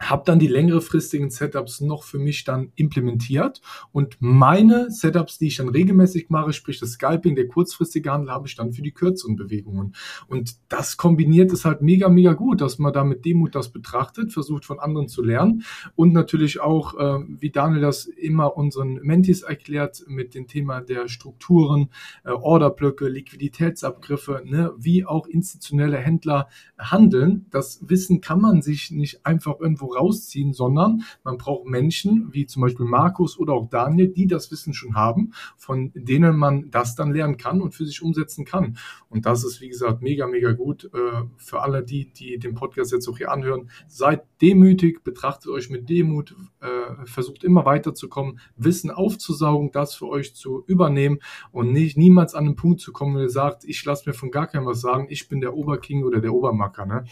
habe 0.00 0.22
dann 0.26 0.38
die 0.38 0.48
längerefristigen 0.48 1.30
Setups 1.30 1.80
noch 1.80 2.02
für 2.02 2.18
mich 2.18 2.44
dann 2.44 2.72
implementiert 2.74 3.60
und 3.92 4.16
meine 4.20 4.90
Setups, 4.90 5.38
die 5.38 5.46
ich 5.46 5.56
dann 5.56 5.68
regelmäßig 5.68 6.30
mache, 6.30 6.52
sprich 6.52 6.80
das 6.80 6.92
Scalping, 6.92 7.36
der 7.36 7.48
kurzfristige 7.48 8.10
Handel, 8.10 8.30
habe 8.30 8.46
ich 8.46 8.56
dann 8.56 8.72
für 8.72 8.82
die 8.82 8.92
kürzeren 8.92 9.36
Bewegungen. 9.36 9.94
Und 10.26 10.56
das 10.68 10.96
kombiniert 10.96 11.52
ist 11.52 11.64
halt 11.64 11.82
mega, 11.82 12.08
mega 12.08 12.32
gut, 12.32 12.60
dass 12.60 12.78
man 12.78 12.92
da 12.92 13.04
mit 13.04 13.24
Demut 13.24 13.54
das 13.54 13.70
betrachtet, 13.70 14.32
versucht 14.32 14.64
von 14.64 14.80
anderen 14.80 15.08
zu 15.08 15.22
lernen 15.22 15.64
und 15.94 16.12
natürlich 16.12 16.60
auch, 16.60 16.94
äh, 16.94 17.24
wie 17.28 17.50
Daniel 17.50 17.80
das 17.80 18.06
immer 18.06 18.56
unseren 18.56 18.94
Mentis 19.02 19.42
erklärt, 19.42 20.04
mit 20.06 20.34
dem 20.34 20.46
Thema 20.46 20.80
der 20.80 21.08
Strukturen, 21.08 21.90
äh, 22.24 22.30
Orderblöcke, 22.30 23.08
Liquiditätsabgriffe, 23.08 24.42
ne, 24.44 24.72
wie 24.76 25.04
auch 25.04 25.26
institutionelle 25.26 25.98
Händler 25.98 26.48
handeln. 26.78 27.46
Das 27.50 27.88
Wissen 27.88 28.20
kann 28.20 28.40
man 28.40 28.62
sich 28.62 28.90
nicht 28.90 29.24
einfach 29.24 29.60
irgendwo 29.60 29.83
rausziehen, 29.86 30.52
sondern 30.52 31.02
man 31.22 31.38
braucht 31.38 31.66
Menschen, 31.66 32.28
wie 32.32 32.46
zum 32.46 32.62
Beispiel 32.62 32.86
Markus 32.86 33.38
oder 33.38 33.54
auch 33.54 33.68
Daniel, 33.68 34.08
die 34.08 34.26
das 34.26 34.50
Wissen 34.50 34.74
schon 34.74 34.94
haben, 34.94 35.32
von 35.56 35.92
denen 35.94 36.36
man 36.36 36.70
das 36.70 36.94
dann 36.94 37.12
lernen 37.12 37.36
kann 37.36 37.60
und 37.60 37.74
für 37.74 37.86
sich 37.86 38.02
umsetzen 38.02 38.44
kann. 38.44 38.76
Und 39.08 39.26
das 39.26 39.44
ist, 39.44 39.60
wie 39.60 39.68
gesagt, 39.68 40.02
mega, 40.02 40.26
mega 40.26 40.52
gut 40.52 40.90
äh, 40.92 41.22
für 41.36 41.62
alle 41.62 41.82
die, 41.82 42.12
die 42.12 42.38
den 42.38 42.54
Podcast 42.54 42.92
jetzt 42.92 43.08
auch 43.08 43.18
hier 43.18 43.30
anhören. 43.30 43.70
Seid 43.86 44.24
demütig, 44.40 45.04
betrachtet 45.04 45.50
euch 45.50 45.70
mit 45.70 45.88
Demut, 45.88 46.34
äh, 46.60 47.06
versucht 47.06 47.44
immer 47.44 47.64
weiterzukommen, 47.64 48.40
Wissen 48.56 48.90
aufzusaugen, 48.90 49.70
das 49.72 49.94
für 49.94 50.08
euch 50.08 50.34
zu 50.34 50.64
übernehmen 50.66 51.18
und 51.52 51.72
nicht 51.72 51.96
niemals 51.96 52.34
an 52.34 52.44
den 52.44 52.56
Punkt 52.56 52.80
zu 52.80 52.92
kommen, 52.92 53.14
wo 53.16 53.20
ihr 53.20 53.28
sagt, 53.28 53.64
ich 53.64 53.84
lasse 53.84 54.08
mir 54.08 54.14
von 54.14 54.30
gar 54.30 54.46
keinem 54.46 54.66
was 54.66 54.80
sagen, 54.80 55.06
ich 55.08 55.28
bin 55.28 55.40
der 55.40 55.54
Oberking 55.54 56.04
oder 56.04 56.20
der 56.20 56.34
Obermacker. 56.34 56.86
Ne? 56.86 57.04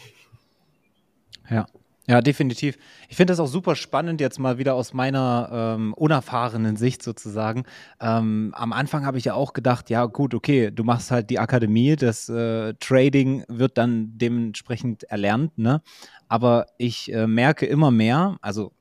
Ja. 1.49 1.67
Ja, 2.05 2.19
definitiv. 2.19 2.77
Ich 3.07 3.15
finde 3.15 3.31
das 3.31 3.39
auch 3.39 3.47
super 3.47 3.77
spannend, 3.77 4.19
jetzt 4.19 4.37
mal 4.37 4.57
wieder 4.57 4.75
aus 4.75 4.93
meiner 4.93 5.75
ähm, 5.77 5.93
unerfahrenen 5.93 6.75
Sicht 6.75 7.01
sozusagen. 7.01 7.63
Ähm, 8.01 8.51
am 8.57 8.73
Anfang 8.73 9.05
habe 9.05 9.17
ich 9.17 9.23
ja 9.23 9.35
auch 9.35 9.53
gedacht, 9.53 9.89
ja 9.89 10.05
gut, 10.07 10.33
okay, 10.33 10.69
du 10.69 10.83
machst 10.83 11.11
halt 11.11 11.29
die 11.29 11.39
Akademie, 11.39 11.95
das 11.95 12.27
äh, 12.27 12.73
Trading 12.81 13.45
wird 13.47 13.77
dann 13.77 14.17
dementsprechend 14.17 15.03
erlernt, 15.03 15.57
ne? 15.57 15.81
Aber 16.27 16.65
ich 16.77 17.13
äh, 17.13 17.25
merke 17.25 17.65
immer 17.67 17.89
mehr, 17.89 18.37
also 18.41 18.73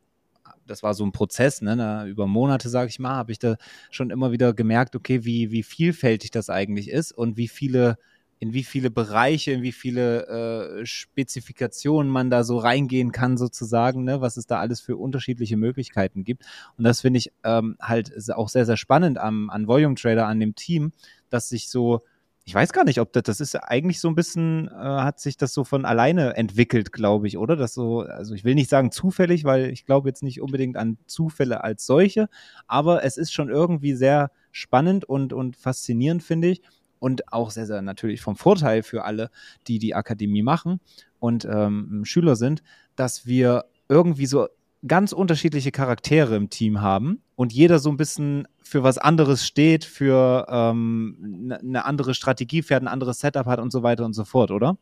das 0.66 0.82
war 0.82 0.94
so 0.94 1.04
ein 1.04 1.12
Prozess, 1.12 1.62
ne, 1.62 1.76
na, 1.76 2.06
über 2.06 2.26
Monate, 2.26 2.68
sage 2.68 2.88
ich 2.88 2.98
mal, 2.98 3.14
habe 3.16 3.32
ich 3.32 3.38
da 3.38 3.56
schon 3.90 4.10
immer 4.10 4.32
wieder 4.32 4.52
gemerkt, 4.54 4.96
okay, 4.96 5.24
wie, 5.24 5.50
wie 5.50 5.62
vielfältig 5.62 6.30
das 6.30 6.50
eigentlich 6.50 6.90
ist 6.90 7.12
und 7.12 7.36
wie 7.36 7.48
viele 7.48 7.98
in 8.42 8.52
wie 8.52 8.64
viele 8.64 8.90
Bereiche, 8.90 9.52
in 9.52 9.62
wie 9.62 9.70
viele 9.70 10.80
äh, 10.80 10.84
Spezifikationen 10.84 12.10
man 12.10 12.28
da 12.28 12.42
so 12.42 12.58
reingehen 12.58 13.12
kann, 13.12 13.36
sozusagen, 13.36 14.02
ne? 14.02 14.20
was 14.20 14.36
es 14.36 14.46
da 14.46 14.58
alles 14.58 14.80
für 14.80 14.96
unterschiedliche 14.96 15.56
Möglichkeiten 15.56 16.24
gibt. 16.24 16.44
Und 16.76 16.82
das 16.82 17.02
finde 17.02 17.18
ich 17.18 17.30
ähm, 17.44 17.76
halt 17.80 18.12
auch 18.34 18.48
sehr, 18.48 18.66
sehr 18.66 18.76
spannend 18.76 19.16
am, 19.18 19.48
an 19.48 19.68
Volume 19.68 19.94
Trader, 19.94 20.26
an 20.26 20.40
dem 20.40 20.56
Team, 20.56 20.90
dass 21.30 21.50
sich 21.50 21.70
so 21.70 22.02
ich 22.44 22.52
weiß 22.52 22.72
gar 22.72 22.82
nicht, 22.82 22.98
ob 22.98 23.12
das, 23.12 23.22
das 23.22 23.40
ist 23.40 23.54
eigentlich 23.54 24.00
so 24.00 24.08
ein 24.08 24.16
bisschen, 24.16 24.66
äh, 24.66 24.72
hat 24.72 25.20
sich 25.20 25.36
das 25.36 25.54
so 25.54 25.62
von 25.62 25.84
alleine 25.84 26.36
entwickelt, 26.36 26.90
glaube 26.90 27.28
ich, 27.28 27.38
oder? 27.38 27.54
Das 27.54 27.72
so, 27.72 28.00
also 28.00 28.34
ich 28.34 28.42
will 28.42 28.56
nicht 28.56 28.68
sagen 28.68 28.90
zufällig, 28.90 29.44
weil 29.44 29.70
ich 29.70 29.86
glaube 29.86 30.08
jetzt 30.08 30.24
nicht 30.24 30.40
unbedingt 30.40 30.76
an 30.76 30.98
Zufälle 31.06 31.62
als 31.62 31.86
solche, 31.86 32.28
aber 32.66 33.04
es 33.04 33.16
ist 33.16 33.32
schon 33.32 33.48
irgendwie 33.48 33.94
sehr 33.94 34.32
spannend 34.50 35.04
und, 35.04 35.32
und 35.32 35.54
faszinierend, 35.54 36.24
finde 36.24 36.48
ich. 36.48 36.62
Und 37.02 37.32
auch 37.32 37.50
sehr, 37.50 37.66
sehr 37.66 37.82
natürlich 37.82 38.20
vom 38.20 38.36
Vorteil 38.36 38.84
für 38.84 39.02
alle, 39.02 39.30
die 39.66 39.80
die 39.80 39.92
Akademie 39.92 40.44
machen 40.44 40.78
und 41.18 41.44
ähm, 41.44 42.04
Schüler 42.04 42.36
sind, 42.36 42.62
dass 42.94 43.26
wir 43.26 43.64
irgendwie 43.88 44.26
so 44.26 44.46
ganz 44.86 45.10
unterschiedliche 45.10 45.72
Charaktere 45.72 46.36
im 46.36 46.48
Team 46.48 46.80
haben 46.80 47.20
und 47.34 47.52
jeder 47.52 47.80
so 47.80 47.90
ein 47.90 47.96
bisschen 47.96 48.46
für 48.62 48.84
was 48.84 48.98
anderes 48.98 49.44
steht, 49.44 49.84
für 49.84 50.46
ähm, 50.48 51.16
eine 51.44 51.58
ne 51.60 51.84
andere 51.84 52.14
Strategie 52.14 52.62
fährt, 52.62 52.84
ein 52.84 52.88
anderes 52.88 53.18
Setup 53.18 53.46
hat 53.46 53.58
und 53.58 53.72
so 53.72 53.82
weiter 53.82 54.04
und 54.04 54.12
so 54.12 54.24
fort, 54.24 54.52
oder? 54.52 54.78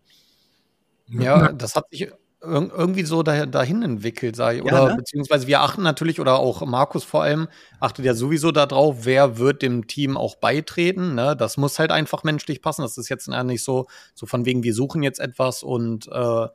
Ja, 1.09 1.53
das 1.53 1.75
hat 1.75 1.87
sich 1.91 2.13
irgendwie 2.43 3.05
so 3.05 3.23
dahin 3.23 3.83
entwickelt, 3.83 4.35
sage 4.35 4.59
ich. 4.59 4.65
Oder 4.65 4.85
ja, 4.85 4.89
ne? 4.89 4.97
beziehungsweise 4.97 5.47
wir 5.47 5.61
achten 5.61 5.83
natürlich, 5.83 6.21
oder 6.21 6.39
auch 6.39 6.65
Markus 6.65 7.05
vor 7.05 7.23
allem, 7.23 7.49
achtet 7.81 8.05
ja 8.05 8.15
sowieso 8.15 8.51
darauf, 8.51 9.05
wer 9.05 9.39
wird 9.39 9.63
dem 9.63 9.87
Team 9.87 10.17
auch 10.17 10.37
beitreten. 10.37 11.15
Ne? 11.15 11.37
Das 11.37 11.57
muss 11.57 11.79
halt 11.79 11.93
einfach 11.93 12.25
menschlich 12.25 12.63
passen. 12.63 12.83
Das 12.83 12.97
ist 12.97 13.09
jetzt 13.09 13.29
nicht 13.29 13.63
so, 13.63 13.87
so 14.15 14.27
von 14.27 14.47
wegen, 14.47 14.63
wir 14.63 14.75
suchen 14.75 15.03
jetzt 15.03 15.21
etwas 15.21 15.63
und 15.63 16.09
äh, 16.09 16.49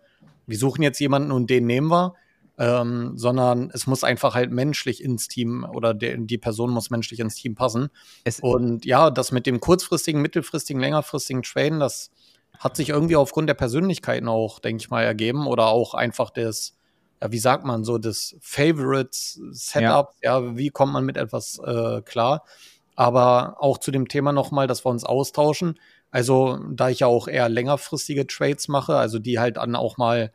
wir 0.48 0.58
suchen 0.58 0.82
jetzt 0.82 1.00
jemanden 1.00 1.32
und 1.32 1.50
den 1.50 1.66
nehmen 1.66 1.88
wir 1.88 2.16
ähm, 2.58 3.14
sondern 3.16 3.70
es 3.74 3.88
muss 3.88 4.04
einfach 4.04 4.36
halt 4.36 4.52
menschlich 4.52 5.04
ins 5.04 5.28
Team 5.28 5.66
oder 5.74 5.94
der, 5.94 6.18
die 6.18 6.38
Person 6.38 6.72
muss 6.72 6.90
menschlich 6.90 7.20
ins 7.20 7.36
Team 7.36 7.56
passen. 7.56 7.90
Es 8.24 8.40
und 8.40 8.86
ja, 8.86 9.10
das 9.10 9.32
mit 9.32 9.46
dem 9.46 9.60
kurzfristigen, 9.60 10.22
mittelfristigen, 10.22 10.82
längerfristigen 10.82 11.44
Traden, 11.44 11.80
das 11.80 12.12
hat 12.60 12.76
sich 12.76 12.90
irgendwie 12.90 13.16
aufgrund 13.16 13.50
der 13.50 13.54
Persönlichkeiten 13.56 14.28
auch, 14.28 14.60
denke 14.60 14.82
ich 14.82 14.90
mal, 14.90 15.04
ergeben 15.04 15.48
oder 15.48 15.68
auch 15.68 15.94
einfach 15.94 16.30
des, 16.30 16.78
ja, 17.22 17.32
wie 17.32 17.40
sagt 17.40 17.66
man 17.66 17.84
so, 17.84 17.98
des 17.98 18.38
Favorite-Setup, 18.42 20.14
ja. 20.22 20.40
ja. 20.40 20.58
wie 20.58 20.70
kommt 20.70 20.94
man 20.94 21.06
mit 21.06 21.18
etwas 21.18 21.60
äh, 21.60 22.02
klar. 22.02 22.44
Aber 22.96 23.58
auch 23.60 23.78
zu 23.78 23.92
dem 23.92 24.08
Thema 24.08 24.32
nochmal, 24.32 24.68
dass 24.68 24.86
wir 24.86 24.90
uns 24.90 25.04
austauschen. 25.04 25.80
Also, 26.12 26.60
da 26.72 26.90
ich 26.90 27.02
ja 27.02 27.08
auch 27.08 27.28
eher 27.28 27.50
längerfristige 27.50 28.26
Trades 28.26 28.70
mache, 28.70 28.96
also 28.96 29.20
die 29.20 29.40
halt 29.40 29.58
dann 29.58 29.76
auch 29.76 29.98
mal 29.98 30.32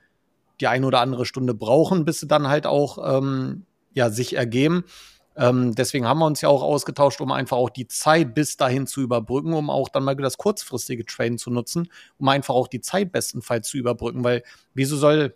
die 0.60 0.66
eine 0.66 0.86
oder 0.86 1.00
andere 1.00 1.24
Stunde 1.24 1.54
brauchen, 1.54 2.04
bis 2.04 2.20
sie 2.20 2.26
dann 2.26 2.48
halt 2.48 2.66
auch 2.66 2.98
ähm, 3.02 3.64
ja, 3.94 4.10
sich 4.10 4.36
ergeben. 4.36 4.84
Ähm, 5.36 5.74
deswegen 5.74 6.06
haben 6.06 6.18
wir 6.18 6.26
uns 6.26 6.40
ja 6.40 6.48
auch 6.48 6.62
ausgetauscht, 6.62 7.20
um 7.20 7.32
einfach 7.32 7.56
auch 7.56 7.70
die 7.70 7.86
Zeit 7.86 8.34
bis 8.34 8.56
dahin 8.56 8.86
zu 8.86 9.00
überbrücken, 9.00 9.52
um 9.52 9.70
auch 9.70 9.88
dann 9.88 10.04
mal 10.04 10.16
das 10.16 10.38
kurzfristige 10.38 11.06
Train 11.06 11.38
zu 11.38 11.50
nutzen, 11.50 11.88
um 12.18 12.28
einfach 12.28 12.54
auch 12.54 12.68
die 12.68 12.80
Zeit 12.80 13.12
bestenfalls 13.12 13.68
zu 13.68 13.78
überbrücken. 13.78 14.24
Weil 14.24 14.42
wieso 14.74 14.96
soll, 14.96 15.34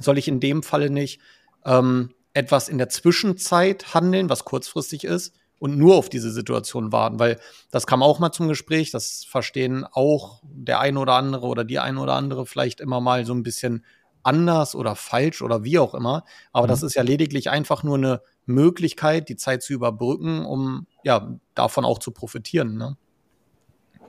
soll 0.00 0.18
ich 0.18 0.28
in 0.28 0.40
dem 0.40 0.62
Falle 0.62 0.90
nicht 0.90 1.20
ähm, 1.64 2.10
etwas 2.32 2.68
in 2.68 2.78
der 2.78 2.88
Zwischenzeit 2.88 3.94
handeln, 3.94 4.28
was 4.30 4.44
kurzfristig 4.44 5.04
ist, 5.04 5.34
und 5.64 5.78
nur 5.78 5.96
auf 5.96 6.10
diese 6.10 6.30
Situation 6.30 6.92
warten, 6.92 7.18
weil 7.18 7.40
das 7.70 7.86
kam 7.86 8.02
auch 8.02 8.18
mal 8.18 8.32
zum 8.32 8.48
Gespräch, 8.48 8.90
das 8.90 9.24
verstehen 9.24 9.86
auch 9.90 10.42
der 10.42 10.80
eine 10.80 11.00
oder 11.00 11.14
andere 11.14 11.46
oder 11.46 11.64
die 11.64 11.78
eine 11.78 12.00
oder 12.00 12.14
andere 12.14 12.44
vielleicht 12.44 12.80
immer 12.80 13.00
mal 13.00 13.24
so 13.24 13.32
ein 13.32 13.42
bisschen 13.42 13.82
anders 14.22 14.74
oder 14.74 14.94
falsch 14.94 15.40
oder 15.40 15.64
wie 15.64 15.78
auch 15.78 15.94
immer. 15.94 16.24
Aber 16.52 16.66
mhm. 16.66 16.68
das 16.68 16.82
ist 16.82 16.94
ja 16.96 17.02
lediglich 17.02 17.48
einfach 17.48 17.82
nur 17.82 17.96
eine 17.96 18.20
Möglichkeit, 18.46 19.28
die 19.28 19.36
Zeit 19.36 19.62
zu 19.62 19.72
überbrücken, 19.72 20.44
um 20.44 20.86
ja 21.02 21.38
davon 21.54 21.84
auch 21.84 21.98
zu 21.98 22.10
profitieren. 22.10 22.76
Ne? 22.76 22.96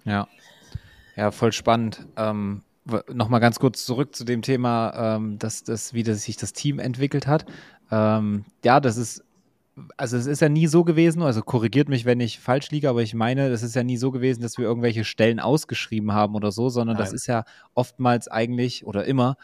Ja. 0.04 0.28
Ja, 1.15 1.32
voll 1.32 1.54
spannend. 1.54 2.06
Ähm, 2.17 2.62
Nochmal 3.12 3.39
ganz 3.39 3.58
kurz 3.58 3.84
zurück 3.84 4.15
zu 4.15 4.26
dem 4.26 4.43
Thema, 4.43 5.15
ähm, 5.15 5.39
dass 5.39 5.63
das, 5.63 5.95
wie 5.95 6.04
das 6.04 6.21
sich 6.21 6.38
das 6.38 6.54
Team 6.54 6.78
entwickelt 6.78 7.26
hat. 7.26 7.45
Ähm, 7.89 8.45
ja, 8.63 8.80
das 8.80 8.98
ist 8.98 9.24
also 9.98 10.17
es 10.17 10.26
ist 10.26 10.41
ja 10.41 10.50
nie 10.50 10.67
so 10.67 10.84
gewesen, 10.84 11.21
also 11.21 11.41
korrigiert 11.41 11.89
mich, 11.89 12.06
wenn 12.06 12.19
ich 12.19 12.39
falsch 12.39 12.71
liege, 12.71 12.89
aber 12.89 13.02
ich 13.02 13.13
meine, 13.13 13.48
es 13.48 13.62
ist 13.62 13.76
ja 13.76 13.84
nie 13.84 13.98
so 13.98 14.12
gewesen, 14.12 14.41
dass 14.41 14.58
wir 14.58 14.65
irgendwelche 14.65 15.04
Stellen 15.04 15.39
ausgeschrieben 15.39 16.13
haben 16.13 16.36
oder 16.36 16.52
so, 16.52 16.69
sondern 16.69 16.95
Nein. 16.95 17.04
das 17.04 17.13
ist 17.13 17.28
ja 17.28 17.43
oftmals 17.74 18.28
eigentlich 18.28 18.86
oder 18.86 19.06
immer 19.06 19.36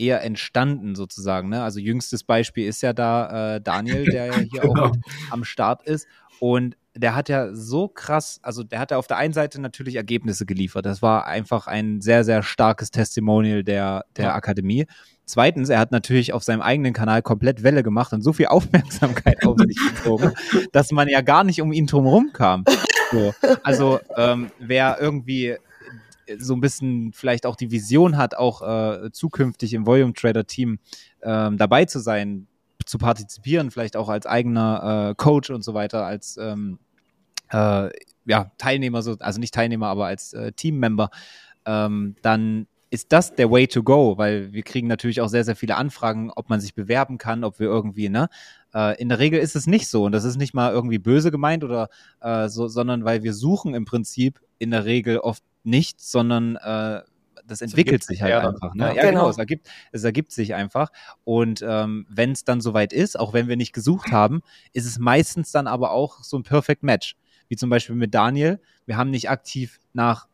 eher 0.00 0.22
entstanden 0.22 0.94
sozusagen. 0.94 1.48
Ne? 1.50 1.62
Also 1.62 1.78
jüngstes 1.78 2.24
Beispiel 2.24 2.66
ist 2.66 2.82
ja 2.82 2.92
da 2.92 3.56
äh, 3.56 3.60
Daniel, 3.60 4.04
der 4.04 4.26
ja 4.26 4.34
hier 4.50 4.62
genau. 4.62 4.86
auch 4.86 4.92
am 5.30 5.44
Start 5.44 5.82
ist. 5.82 6.06
Und 6.40 6.76
der 6.94 7.14
hat 7.14 7.28
ja 7.28 7.54
so 7.54 7.86
krass, 7.86 8.40
also 8.42 8.64
der 8.64 8.80
hat 8.80 8.90
ja 8.90 8.96
auf 8.96 9.06
der 9.06 9.18
einen 9.18 9.32
Seite 9.32 9.60
natürlich 9.60 9.96
Ergebnisse 9.96 10.46
geliefert. 10.46 10.86
Das 10.86 11.02
war 11.02 11.26
einfach 11.26 11.66
ein 11.66 12.00
sehr, 12.00 12.24
sehr 12.24 12.42
starkes 12.42 12.90
Testimonial 12.90 13.62
der, 13.62 14.04
der 14.16 14.26
ja. 14.26 14.34
Akademie. 14.34 14.86
Zweitens, 15.24 15.68
er 15.68 15.78
hat 15.78 15.92
natürlich 15.92 16.32
auf 16.32 16.42
seinem 16.42 16.62
eigenen 16.62 16.92
Kanal 16.92 17.22
komplett 17.22 17.62
Welle 17.62 17.82
gemacht 17.82 18.12
und 18.12 18.22
so 18.22 18.32
viel 18.32 18.46
Aufmerksamkeit 18.48 19.46
auf 19.46 19.56
sich 19.58 19.78
gezogen, 19.94 20.32
dass 20.72 20.90
man 20.90 21.08
ja 21.08 21.20
gar 21.20 21.44
nicht 21.44 21.60
um 21.60 21.72
ihn 21.72 21.86
drumherum 21.86 22.30
kam. 22.32 22.64
So. 23.12 23.32
Also 23.62 24.00
ähm, 24.16 24.50
wer 24.58 24.98
irgendwie 25.00 25.56
so 26.38 26.54
ein 26.54 26.60
bisschen 26.60 27.12
vielleicht 27.12 27.46
auch 27.46 27.56
die 27.56 27.70
Vision 27.70 28.16
hat, 28.16 28.36
auch 28.36 28.62
äh, 28.62 29.10
zukünftig 29.12 29.74
im 29.74 29.86
Volume 29.86 30.12
Trader 30.12 30.46
Team 30.46 30.78
ähm, 31.22 31.56
dabei 31.58 31.84
zu 31.84 31.98
sein, 32.00 32.46
zu 32.86 32.98
partizipieren, 32.98 33.70
vielleicht 33.70 33.96
auch 33.96 34.08
als 34.08 34.26
eigener 34.26 35.10
äh, 35.10 35.14
Coach 35.14 35.50
und 35.50 35.62
so 35.62 35.74
weiter, 35.74 36.04
als 36.04 36.36
ähm, 36.36 36.78
äh, 37.50 37.90
ja, 38.26 38.52
Teilnehmer, 38.58 39.02
so, 39.02 39.16
also 39.18 39.40
nicht 39.40 39.54
Teilnehmer, 39.54 39.88
aber 39.88 40.06
als 40.06 40.32
äh, 40.32 40.52
Teammember, 40.52 41.10
ähm, 41.66 42.16
dann 42.22 42.66
ist 42.90 43.12
das 43.12 43.34
der 43.34 43.50
Way 43.50 43.68
to 43.68 43.82
go, 43.82 44.18
weil 44.18 44.52
wir 44.52 44.62
kriegen 44.62 44.88
natürlich 44.88 45.20
auch 45.20 45.28
sehr, 45.28 45.44
sehr 45.44 45.56
viele 45.56 45.76
Anfragen, 45.76 46.30
ob 46.34 46.48
man 46.48 46.60
sich 46.60 46.74
bewerben 46.74 47.18
kann, 47.18 47.44
ob 47.44 47.60
wir 47.60 47.68
irgendwie, 47.68 48.08
ne? 48.08 48.28
Äh, 48.74 49.00
in 49.00 49.08
der 49.08 49.18
Regel 49.18 49.40
ist 49.40 49.56
es 49.56 49.66
nicht 49.66 49.88
so 49.88 50.04
und 50.04 50.12
das 50.12 50.24
ist 50.24 50.36
nicht 50.36 50.54
mal 50.54 50.72
irgendwie 50.72 50.98
böse 50.98 51.30
gemeint 51.30 51.64
oder 51.64 51.88
äh, 52.20 52.48
so, 52.48 52.68
sondern 52.68 53.04
weil 53.04 53.22
wir 53.22 53.34
suchen 53.34 53.74
im 53.74 53.84
Prinzip 53.84 54.40
in 54.58 54.70
der 54.70 54.84
Regel 54.84 55.18
oft 55.18 55.42
nichts, 55.64 56.10
sondern 56.10 56.56
äh, 56.56 57.00
das 57.46 57.60
entwickelt 57.60 58.04
sich 58.04 58.22
halt 58.22 58.34
einfach. 58.34 58.74
Ne? 58.74 58.84
Ja, 58.84 58.92
ja 58.94 59.02
genau. 59.02 59.20
genau. 59.22 59.30
Es, 59.30 59.38
ergibt, 59.38 59.68
es 59.92 60.04
ergibt 60.04 60.32
sich 60.32 60.54
einfach. 60.54 60.90
Und 61.24 61.64
ähm, 61.66 62.06
wenn 62.08 62.32
es 62.32 62.44
dann 62.44 62.60
soweit 62.60 62.92
ist, 62.92 63.18
auch 63.18 63.32
wenn 63.32 63.48
wir 63.48 63.56
nicht 63.56 63.72
gesucht 63.72 64.12
haben, 64.12 64.40
ist 64.72 64.86
es 64.86 64.98
meistens 64.98 65.50
dann 65.50 65.66
aber 65.66 65.90
auch 65.90 66.22
so 66.22 66.36
ein 66.38 66.44
Perfect 66.44 66.82
Match. 66.82 67.16
Wie 67.48 67.56
zum 67.56 67.68
Beispiel 67.68 67.96
mit 67.96 68.14
Daniel. 68.14 68.60
Wir 68.86 68.96
haben 68.96 69.10
nicht 69.10 69.28
aktiv 69.28 69.80
nach 69.92 70.28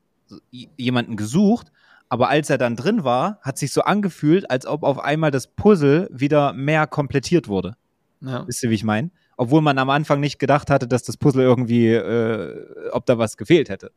jemanden 0.50 1.16
gesucht, 1.16 1.72
aber 2.08 2.28
als 2.28 2.50
er 2.50 2.58
dann 2.58 2.76
drin 2.76 3.04
war, 3.04 3.38
hat 3.42 3.58
sich 3.58 3.72
so 3.72 3.82
angefühlt, 3.82 4.50
als 4.50 4.66
ob 4.66 4.82
auf 4.82 4.98
einmal 4.98 5.30
das 5.30 5.46
Puzzle 5.46 6.08
wieder 6.12 6.52
mehr 6.52 6.86
komplettiert 6.86 7.48
wurde. 7.48 7.76
Ja. 8.20 8.46
Wisst 8.46 8.62
ihr, 8.62 8.70
wie 8.70 8.74
ich 8.74 8.84
meine? 8.84 9.10
Obwohl 9.36 9.60
man 9.60 9.78
am 9.78 9.90
Anfang 9.90 10.20
nicht 10.20 10.38
gedacht 10.38 10.70
hatte, 10.70 10.88
dass 10.88 11.02
das 11.02 11.16
Puzzle 11.16 11.42
irgendwie, 11.42 11.88
äh, 11.88 12.90
ob 12.92 13.06
da 13.06 13.18
was 13.18 13.36
gefehlt 13.36 13.68
hätte. 13.68 13.92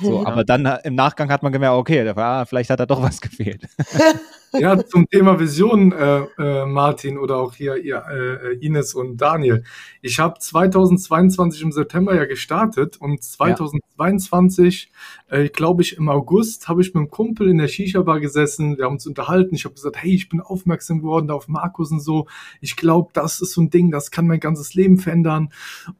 So, 0.00 0.20
ja. 0.22 0.26
aber 0.26 0.44
dann 0.44 0.66
im 0.84 0.94
Nachgang 0.94 1.30
hat 1.30 1.42
man 1.42 1.52
gemerkt, 1.52 1.76
okay, 1.76 2.08
ah, 2.08 2.44
vielleicht 2.44 2.70
hat 2.70 2.80
da 2.80 2.86
doch 2.86 3.02
was 3.02 3.20
gefehlt. 3.20 3.66
Ja, 4.52 4.84
zum 4.84 5.08
Thema 5.08 5.40
Vision, 5.40 5.92
äh, 5.92 6.24
äh, 6.38 6.66
Martin 6.66 7.16
oder 7.16 7.38
auch 7.38 7.54
hier 7.54 7.76
ihr, 7.76 8.04
äh, 8.10 8.54
Ines 8.64 8.94
und 8.94 9.16
Daniel. 9.16 9.64
Ich 10.02 10.18
habe 10.18 10.38
2022 10.38 11.62
im 11.62 11.72
September 11.72 12.14
ja 12.14 12.26
gestartet 12.26 12.98
und 13.00 13.22
2022, 13.22 14.92
ja. 15.30 15.38
äh, 15.38 15.48
glaube 15.48 15.82
ich, 15.82 15.96
im 15.96 16.08
August 16.08 16.68
habe 16.68 16.82
ich 16.82 16.88
mit 16.88 16.96
einem 16.96 17.10
Kumpel 17.10 17.48
in 17.48 17.58
der 17.58 17.68
Shisha-Bar 17.68 18.20
gesessen. 18.20 18.76
Wir 18.76 18.84
haben 18.84 18.94
uns 18.94 19.06
unterhalten. 19.06 19.54
Ich 19.54 19.64
habe 19.64 19.74
gesagt, 19.74 19.96
hey, 20.02 20.14
ich 20.14 20.28
bin 20.28 20.40
aufmerksam 20.40 20.98
geworden 20.98 21.30
auf 21.30 21.48
Markus 21.48 21.90
und 21.90 22.00
so. 22.00 22.26
Ich 22.60 22.76
glaube, 22.76 23.10
das 23.14 23.40
ist 23.40 23.52
so 23.52 23.62
ein 23.62 23.70
Ding, 23.70 23.90
das 23.90 24.10
kann 24.10 24.26
mein 24.26 24.40
ganzes 24.40 24.74
Leben 24.74 24.98
verändern. 24.98 25.50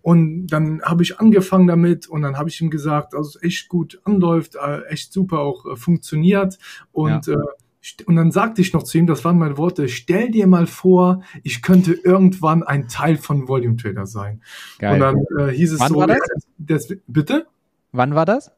Und 0.02 0.48
dann 0.48 0.82
habe 0.82 1.02
ich 1.02 1.18
angefangen 1.20 1.68
damit 1.68 2.06
und 2.06 2.22
dann 2.22 2.36
habe 2.36 2.50
ich 2.50 2.60
ihm 2.60 2.70
gesagt, 2.70 3.14
dass 3.14 3.28
es 3.28 3.42
echt 3.42 3.68
gut 3.68 4.00
anläuft, 4.04 4.56
äh, 4.56 4.82
echt 4.88 5.12
super 5.12 5.40
auch 5.40 5.64
äh, 5.64 5.76
funktioniert 5.76 6.58
und 6.92 7.26
ja. 7.26 7.34
äh, 7.34 7.62
und 8.06 8.16
dann 8.16 8.30
sagte 8.30 8.60
ich 8.60 8.72
noch 8.72 8.84
zu 8.84 8.98
ihm, 8.98 9.06
das 9.06 9.24
waren 9.24 9.38
meine 9.38 9.58
Worte, 9.58 9.88
stell 9.88 10.30
dir 10.30 10.46
mal 10.46 10.66
vor, 10.66 11.22
ich 11.42 11.62
könnte 11.62 11.92
irgendwann 11.92 12.62
ein 12.62 12.86
Teil 12.88 13.16
von 13.16 13.48
Volume 13.48 13.76
Trader 13.76 14.06
sein. 14.06 14.40
Geil. 14.78 14.94
Und 14.94 15.00
dann 15.00 15.48
äh, 15.48 15.52
hieß 15.52 15.72
es 15.72 15.80
Wann 15.80 15.88
so, 15.88 15.96
war 15.96 16.06
das? 16.06 16.18
das? 16.58 16.88
bitte? 17.06 17.46
Wann 17.90 18.14
war 18.14 18.24
das? 18.24 18.52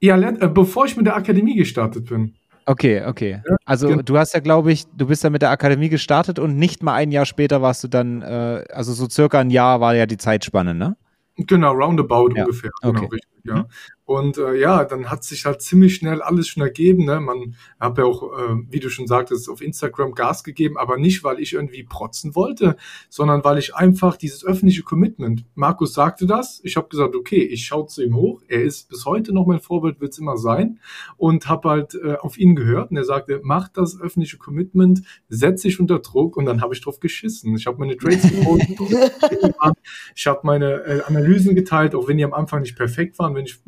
Ja, 0.00 0.16
äh, 0.16 0.48
bevor 0.48 0.86
ich 0.86 0.96
mit 0.96 1.06
der 1.06 1.16
Akademie 1.16 1.56
gestartet 1.56 2.08
bin. 2.08 2.34
Okay, 2.64 3.04
okay. 3.04 3.42
Ja, 3.48 3.56
also 3.64 3.88
genau. 3.88 4.02
du 4.02 4.18
hast 4.18 4.34
ja, 4.34 4.40
glaube 4.40 4.72
ich, 4.72 4.86
du 4.96 5.06
bist 5.06 5.24
ja 5.24 5.30
mit 5.30 5.42
der 5.42 5.50
Akademie 5.50 5.88
gestartet 5.88 6.38
und 6.38 6.56
nicht 6.56 6.82
mal 6.82 6.94
ein 6.94 7.10
Jahr 7.10 7.26
später 7.26 7.60
warst 7.62 7.82
du 7.82 7.88
dann, 7.88 8.22
äh, 8.22 8.64
also 8.72 8.92
so 8.92 9.08
circa 9.08 9.40
ein 9.40 9.50
Jahr 9.50 9.80
war 9.80 9.94
ja 9.94 10.06
die 10.06 10.16
Zeitspanne, 10.16 10.74
ne? 10.74 10.96
Genau, 11.36 11.72
roundabout 11.72 12.30
ja. 12.36 12.44
ungefähr. 12.44 12.70
Genau, 12.82 12.94
okay. 12.94 13.08
richtig, 13.12 13.44
ja. 13.44 13.56
Mhm. 13.56 13.64
Und 14.12 14.36
äh, 14.36 14.60
ja, 14.60 14.84
dann 14.84 15.10
hat 15.10 15.24
sich 15.24 15.46
halt 15.46 15.62
ziemlich 15.62 15.94
schnell 15.94 16.20
alles 16.20 16.46
schon 16.46 16.62
ergeben. 16.62 17.06
Ne? 17.06 17.18
Man 17.18 17.56
hat 17.80 17.96
ja 17.96 18.04
auch, 18.04 18.38
äh, 18.38 18.56
wie 18.68 18.78
du 18.78 18.90
schon 18.90 19.06
sagtest, 19.06 19.48
auf 19.48 19.62
Instagram 19.62 20.12
Gas 20.14 20.44
gegeben, 20.44 20.76
aber 20.76 20.98
nicht, 20.98 21.24
weil 21.24 21.40
ich 21.40 21.54
irgendwie 21.54 21.82
protzen 21.82 22.34
wollte, 22.34 22.76
sondern 23.08 23.42
weil 23.42 23.56
ich 23.56 23.74
einfach 23.74 24.16
dieses 24.16 24.44
öffentliche 24.44 24.82
Commitment, 24.82 25.46
Markus 25.54 25.94
sagte 25.94 26.26
das, 26.26 26.60
ich 26.62 26.76
habe 26.76 26.88
gesagt, 26.88 27.16
okay, 27.16 27.42
ich 27.42 27.64
schaue 27.64 27.86
zu 27.86 28.02
ihm 28.02 28.14
hoch, 28.14 28.42
er 28.48 28.62
ist 28.62 28.90
bis 28.90 29.06
heute 29.06 29.32
noch 29.32 29.46
mein 29.46 29.60
Vorbild, 29.60 29.98
wird 30.02 30.12
es 30.12 30.18
immer 30.18 30.36
sein 30.36 30.78
und 31.16 31.48
habe 31.48 31.70
halt 31.70 31.94
äh, 31.94 32.16
auf 32.16 32.36
ihn 32.36 32.54
gehört 32.54 32.90
und 32.90 32.98
er 32.98 33.04
sagte, 33.04 33.40
mach 33.42 33.68
das 33.68 33.98
öffentliche 33.98 34.36
Commitment, 34.36 35.00
setz 35.30 35.62
dich 35.62 35.80
unter 35.80 36.00
Druck 36.00 36.36
und 36.36 36.44
dann 36.44 36.60
habe 36.60 36.74
ich 36.74 36.82
drauf 36.82 37.00
geschissen. 37.00 37.56
Ich 37.56 37.66
habe 37.66 37.78
meine 37.78 37.96
Trades 37.96 38.30
gepostet, 38.30 38.78
ich 40.14 40.26
habe 40.26 40.40
meine 40.42 40.84
äh, 40.84 41.00
Analysen 41.04 41.54
geteilt, 41.54 41.94
auch 41.94 42.08
wenn 42.08 42.18
die 42.18 42.24
am 42.24 42.34
Anfang 42.34 42.60
nicht 42.60 42.76
perfekt 42.76 43.18
waren, 43.18 43.34
wenn 43.34 43.46
ich 43.46 43.58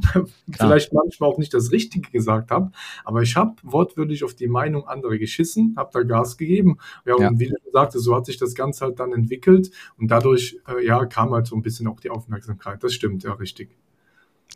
vielleicht 0.51 0.93
manchmal 0.93 1.31
auch 1.31 1.39
nicht 1.39 1.55
das 1.55 1.73
Richtige 1.73 2.11
gesagt 2.11 2.51
habe, 2.51 2.71
aber 3.05 3.23
ich 3.23 3.37
habe 3.37 3.55
wortwörtlich 3.63 4.25
auf 4.25 4.35
die 4.35 4.49
Meinung 4.49 4.87
anderer 4.87 5.19
geschissen, 5.19 5.75
habe 5.77 5.91
da 5.93 6.03
Gas 6.03 6.37
gegeben. 6.37 6.79
Ja, 7.07 7.19
ja. 7.19 7.29
und 7.29 7.39
wie 7.39 7.49
du 7.49 7.55
sagte, 7.73 7.99
so 7.99 8.15
hat 8.15 8.27
sich 8.27 8.37
das 8.37 8.55
Ganze 8.55 8.85
halt 8.85 9.01
dann 9.01 9.13
entwickelt 9.13 9.71
und 9.99 10.11
dadurch 10.11 10.59
äh, 10.69 10.85
ja 10.85 11.05
kam 11.07 11.33
halt 11.33 11.47
so 11.47 11.57
ein 11.57 11.63
bisschen 11.63 11.87
auch 11.89 12.01
die 12.01 12.11
Aufmerksamkeit. 12.11 12.83
Das 12.83 12.93
stimmt, 12.93 13.23
ja, 13.25 13.33
richtig. 13.33 13.77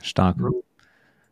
Stark. 0.03 0.37
Ja. 0.41 0.51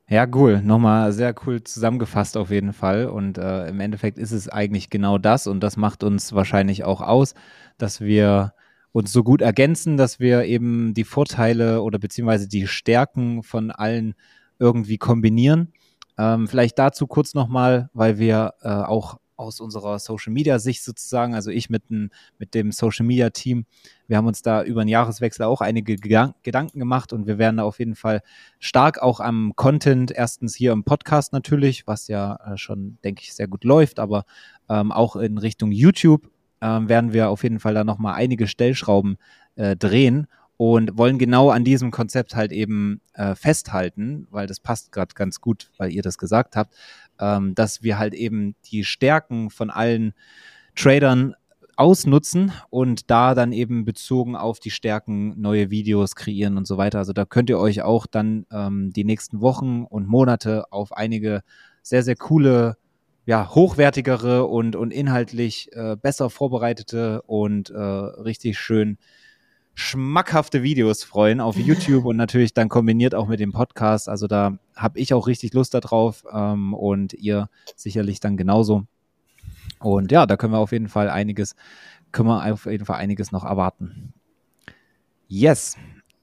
Ja, 0.08 0.24
cool. 0.34 0.62
Nochmal 0.62 1.12
sehr 1.12 1.34
cool 1.44 1.64
zusammengefasst 1.64 2.36
auf 2.36 2.50
jeden 2.50 2.72
Fall. 2.72 3.06
Und 3.06 3.38
äh, 3.38 3.66
im 3.68 3.80
Endeffekt 3.80 4.18
ist 4.18 4.30
es 4.30 4.48
eigentlich 4.48 4.88
genau 4.88 5.18
das 5.18 5.48
und 5.48 5.58
das 5.60 5.76
macht 5.76 6.04
uns 6.04 6.32
wahrscheinlich 6.32 6.84
auch 6.84 7.00
aus, 7.00 7.34
dass 7.76 8.00
wir 8.00 8.54
uns 8.96 9.12
so 9.12 9.22
gut 9.22 9.42
ergänzen, 9.42 9.98
dass 9.98 10.20
wir 10.20 10.44
eben 10.44 10.94
die 10.94 11.04
Vorteile 11.04 11.82
oder 11.82 11.98
beziehungsweise 11.98 12.48
die 12.48 12.66
Stärken 12.66 13.42
von 13.42 13.70
allen 13.70 14.14
irgendwie 14.58 14.96
kombinieren. 14.96 15.74
Ähm, 16.16 16.48
vielleicht 16.48 16.78
dazu 16.78 17.06
kurz 17.06 17.34
nochmal, 17.34 17.90
weil 17.92 18.18
wir 18.18 18.54
äh, 18.62 18.70
auch 18.70 19.18
aus 19.36 19.60
unserer 19.60 19.98
Social 19.98 20.32
Media 20.32 20.58
Sicht 20.58 20.82
sozusagen, 20.82 21.34
also 21.34 21.50
ich 21.50 21.68
mit, 21.68 21.90
n, 21.90 22.08
mit 22.38 22.54
dem 22.54 22.72
Social 22.72 23.04
Media 23.04 23.28
Team, 23.28 23.66
wir 24.08 24.16
haben 24.16 24.26
uns 24.26 24.40
da 24.40 24.62
über 24.62 24.82
den 24.82 24.88
Jahreswechsel 24.88 25.44
auch 25.44 25.60
einige 25.60 25.96
Gedanken 25.96 26.78
gemacht 26.78 27.12
und 27.12 27.26
wir 27.26 27.36
werden 27.36 27.58
da 27.58 27.64
auf 27.64 27.78
jeden 27.78 27.96
Fall 27.96 28.22
stark 28.60 29.02
auch 29.02 29.20
am 29.20 29.52
Content, 29.56 30.10
erstens 30.10 30.54
hier 30.54 30.72
im 30.72 30.84
Podcast 30.84 31.34
natürlich, 31.34 31.86
was 31.86 32.08
ja 32.08 32.36
äh, 32.36 32.56
schon, 32.56 32.96
denke 33.04 33.20
ich, 33.22 33.34
sehr 33.34 33.46
gut 33.46 33.64
läuft, 33.64 33.98
aber 33.98 34.24
ähm, 34.70 34.90
auch 34.90 35.16
in 35.16 35.36
Richtung 35.36 35.70
YouTube 35.70 36.30
ähm, 36.60 36.88
werden 36.88 37.12
wir 37.12 37.28
auf 37.28 37.42
jeden 37.42 37.60
Fall 37.60 37.74
da 37.74 37.84
nochmal 37.84 38.14
einige 38.14 38.46
Stellschrauben 38.46 39.18
äh, 39.56 39.76
drehen 39.76 40.26
und 40.56 40.96
wollen 40.96 41.18
genau 41.18 41.50
an 41.50 41.64
diesem 41.64 41.90
Konzept 41.90 42.34
halt 42.34 42.52
eben 42.52 43.00
äh, 43.14 43.34
festhalten, 43.34 44.26
weil 44.30 44.46
das 44.46 44.60
passt 44.60 44.92
gerade 44.92 45.14
ganz 45.14 45.40
gut, 45.40 45.70
weil 45.76 45.92
ihr 45.92 46.02
das 46.02 46.18
gesagt 46.18 46.56
habt, 46.56 46.74
ähm, 47.20 47.54
dass 47.54 47.82
wir 47.82 47.98
halt 47.98 48.14
eben 48.14 48.54
die 48.70 48.84
Stärken 48.84 49.50
von 49.50 49.70
allen 49.70 50.14
Tradern 50.74 51.34
ausnutzen 51.76 52.52
und 52.70 53.10
da 53.10 53.34
dann 53.34 53.52
eben 53.52 53.84
bezogen 53.84 54.34
auf 54.34 54.58
die 54.60 54.70
Stärken 54.70 55.38
neue 55.38 55.70
Videos 55.70 56.16
kreieren 56.16 56.56
und 56.56 56.66
so 56.66 56.78
weiter. 56.78 56.98
Also 56.98 57.12
da 57.12 57.26
könnt 57.26 57.50
ihr 57.50 57.58
euch 57.58 57.82
auch 57.82 58.06
dann 58.06 58.46
ähm, 58.50 58.92
die 58.94 59.04
nächsten 59.04 59.42
Wochen 59.42 59.84
und 59.84 60.08
Monate 60.08 60.72
auf 60.72 60.92
einige 60.92 61.42
sehr, 61.82 62.02
sehr 62.02 62.16
coole, 62.16 62.78
ja, 63.26 63.50
hochwertigere 63.54 64.46
und, 64.46 64.76
und 64.76 64.92
inhaltlich 64.92 65.70
äh, 65.72 65.96
besser 66.00 66.30
vorbereitete 66.30 67.22
und 67.22 67.70
äh, 67.70 67.76
richtig 67.76 68.58
schön 68.58 68.98
schmackhafte 69.74 70.62
Videos 70.62 71.04
freuen 71.04 71.40
auf 71.40 71.56
YouTube 71.58 72.06
und 72.06 72.16
natürlich 72.16 72.54
dann 72.54 72.68
kombiniert 72.68 73.14
auch 73.14 73.28
mit 73.28 73.40
dem 73.40 73.52
Podcast. 73.52 74.08
Also 74.08 74.26
da 74.26 74.58
habe 74.74 74.98
ich 74.98 75.12
auch 75.12 75.26
richtig 75.26 75.52
Lust 75.52 75.74
darauf 75.74 76.24
ähm, 76.32 76.72
und 76.72 77.12
ihr 77.12 77.48
sicherlich 77.74 78.20
dann 78.20 78.36
genauso. 78.36 78.86
Und 79.80 80.10
ja, 80.12 80.26
da 80.26 80.36
können 80.36 80.54
wir 80.54 80.58
auf 80.58 80.72
jeden 80.72 80.88
Fall 80.88 81.10
einiges, 81.10 81.54
können 82.12 82.28
wir 82.28 82.52
auf 82.52 82.66
jeden 82.66 82.86
Fall 82.86 82.96
einiges 82.96 83.32
noch 83.32 83.44
erwarten. 83.44 84.14
Yes. 85.28 85.76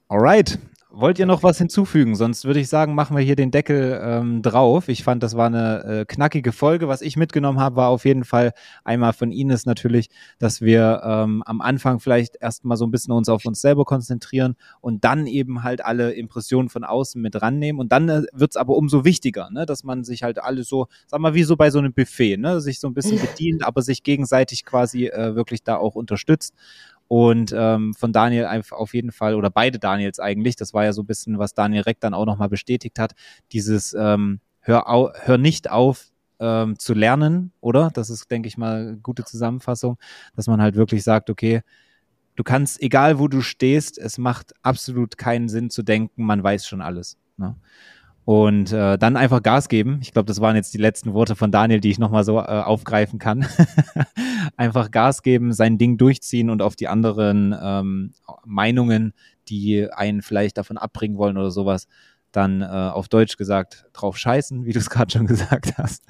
Alright. 0.08 0.58
Wollt 0.96 1.18
ihr 1.18 1.26
noch 1.26 1.42
was 1.42 1.58
hinzufügen? 1.58 2.14
Sonst 2.14 2.44
würde 2.44 2.60
ich 2.60 2.68
sagen, 2.68 2.94
machen 2.94 3.16
wir 3.16 3.24
hier 3.24 3.34
den 3.34 3.50
Deckel 3.50 4.00
ähm, 4.00 4.42
drauf. 4.42 4.88
Ich 4.88 5.02
fand, 5.02 5.24
das 5.24 5.36
war 5.36 5.48
eine 5.48 5.82
äh, 5.82 6.04
knackige 6.04 6.52
Folge. 6.52 6.86
Was 6.86 7.02
ich 7.02 7.16
mitgenommen 7.16 7.58
habe, 7.58 7.74
war 7.74 7.88
auf 7.88 8.04
jeden 8.04 8.22
Fall 8.22 8.52
einmal 8.84 9.12
von 9.12 9.32
Ines 9.32 9.66
natürlich, 9.66 10.08
dass 10.38 10.60
wir 10.60 11.02
ähm, 11.04 11.42
am 11.46 11.60
Anfang 11.60 11.98
vielleicht 11.98 12.36
erstmal 12.40 12.76
so 12.76 12.86
ein 12.86 12.92
bisschen 12.92 13.12
uns 13.12 13.28
auf 13.28 13.44
uns 13.44 13.60
selber 13.60 13.84
konzentrieren 13.84 14.54
und 14.80 15.02
dann 15.02 15.26
eben 15.26 15.64
halt 15.64 15.84
alle 15.84 16.12
Impressionen 16.12 16.68
von 16.68 16.84
außen 16.84 17.20
mit 17.20 17.42
rannehmen. 17.42 17.80
Und 17.80 17.90
dann 17.90 18.08
äh, 18.08 18.22
wird 18.32 18.52
es 18.52 18.56
aber 18.56 18.76
umso 18.76 19.04
wichtiger, 19.04 19.50
ne, 19.50 19.66
dass 19.66 19.82
man 19.82 20.04
sich 20.04 20.22
halt 20.22 20.40
alle 20.40 20.62
so, 20.62 20.86
sag 21.08 21.18
mal, 21.18 21.34
wie 21.34 21.42
so 21.42 21.56
bei 21.56 21.70
so 21.70 21.80
einem 21.80 21.92
Buffet, 21.92 22.36
ne, 22.36 22.60
sich 22.60 22.78
so 22.78 22.86
ein 22.86 22.94
bisschen 22.94 23.20
bedient, 23.20 23.66
aber 23.66 23.82
sich 23.82 24.04
gegenseitig 24.04 24.64
quasi 24.64 25.06
äh, 25.06 25.34
wirklich 25.34 25.64
da 25.64 25.76
auch 25.76 25.96
unterstützt. 25.96 26.54
Und 27.08 27.54
ähm, 27.56 27.94
von 27.94 28.12
Daniel 28.12 28.48
auf 28.70 28.94
jeden 28.94 29.12
Fall, 29.12 29.34
oder 29.34 29.50
beide 29.50 29.78
Daniels 29.78 30.18
eigentlich, 30.18 30.56
das 30.56 30.72
war 30.72 30.84
ja 30.84 30.92
so 30.92 31.02
ein 31.02 31.06
bisschen, 31.06 31.38
was 31.38 31.54
Daniel 31.54 31.82
Reck 31.82 32.00
dann 32.00 32.14
auch 32.14 32.24
nochmal 32.24 32.48
bestätigt 32.48 32.98
hat, 32.98 33.12
dieses 33.52 33.94
ähm, 33.94 34.40
hör, 34.60 34.88
au, 34.88 35.12
hör 35.12 35.38
nicht 35.38 35.70
auf 35.70 36.10
ähm, 36.40 36.78
zu 36.78 36.94
lernen, 36.94 37.52
oder? 37.60 37.90
Das 37.92 38.10
ist, 38.10 38.30
denke 38.30 38.48
ich 38.48 38.56
mal, 38.56 38.96
gute 39.02 39.24
Zusammenfassung, 39.24 39.98
dass 40.34 40.46
man 40.46 40.60
halt 40.60 40.74
wirklich 40.76 41.04
sagt, 41.04 41.30
okay, 41.30 41.62
du 42.36 42.42
kannst, 42.42 42.82
egal 42.82 43.18
wo 43.18 43.28
du 43.28 43.40
stehst, 43.40 43.98
es 43.98 44.18
macht 44.18 44.52
absolut 44.62 45.18
keinen 45.18 45.48
Sinn 45.48 45.70
zu 45.70 45.82
denken, 45.82 46.24
man 46.24 46.42
weiß 46.42 46.66
schon 46.66 46.80
alles. 46.80 47.16
Ne? 47.36 47.56
Und 48.24 48.72
äh, 48.72 48.96
dann 48.96 49.16
einfach 49.18 49.42
Gas 49.42 49.68
geben. 49.68 49.98
Ich 50.00 50.12
glaube, 50.12 50.26
das 50.26 50.40
waren 50.40 50.56
jetzt 50.56 50.72
die 50.72 50.78
letzten 50.78 51.12
Worte 51.12 51.36
von 51.36 51.52
Daniel, 51.52 51.80
die 51.80 51.90
ich 51.90 51.98
nochmal 51.98 52.24
so 52.24 52.38
äh, 52.38 52.44
aufgreifen 52.44 53.18
kann. 53.18 53.46
einfach 54.56 54.90
Gas 54.90 55.22
geben, 55.22 55.52
sein 55.52 55.76
Ding 55.76 55.98
durchziehen 55.98 56.48
und 56.48 56.62
auf 56.62 56.74
die 56.74 56.88
anderen 56.88 57.54
ähm, 57.60 58.12
Meinungen, 58.46 59.12
die 59.48 59.90
einen 59.92 60.22
vielleicht 60.22 60.56
davon 60.56 60.78
abbringen 60.78 61.18
wollen 61.18 61.36
oder 61.36 61.50
sowas, 61.50 61.86
dann 62.32 62.62
äh, 62.62 62.64
auf 62.64 63.08
Deutsch 63.08 63.36
gesagt 63.36 63.86
drauf 63.92 64.16
scheißen, 64.16 64.64
wie 64.64 64.72
du 64.72 64.78
es 64.78 64.88
gerade 64.88 65.12
schon 65.12 65.26
gesagt 65.26 65.76
hast. 65.76 66.04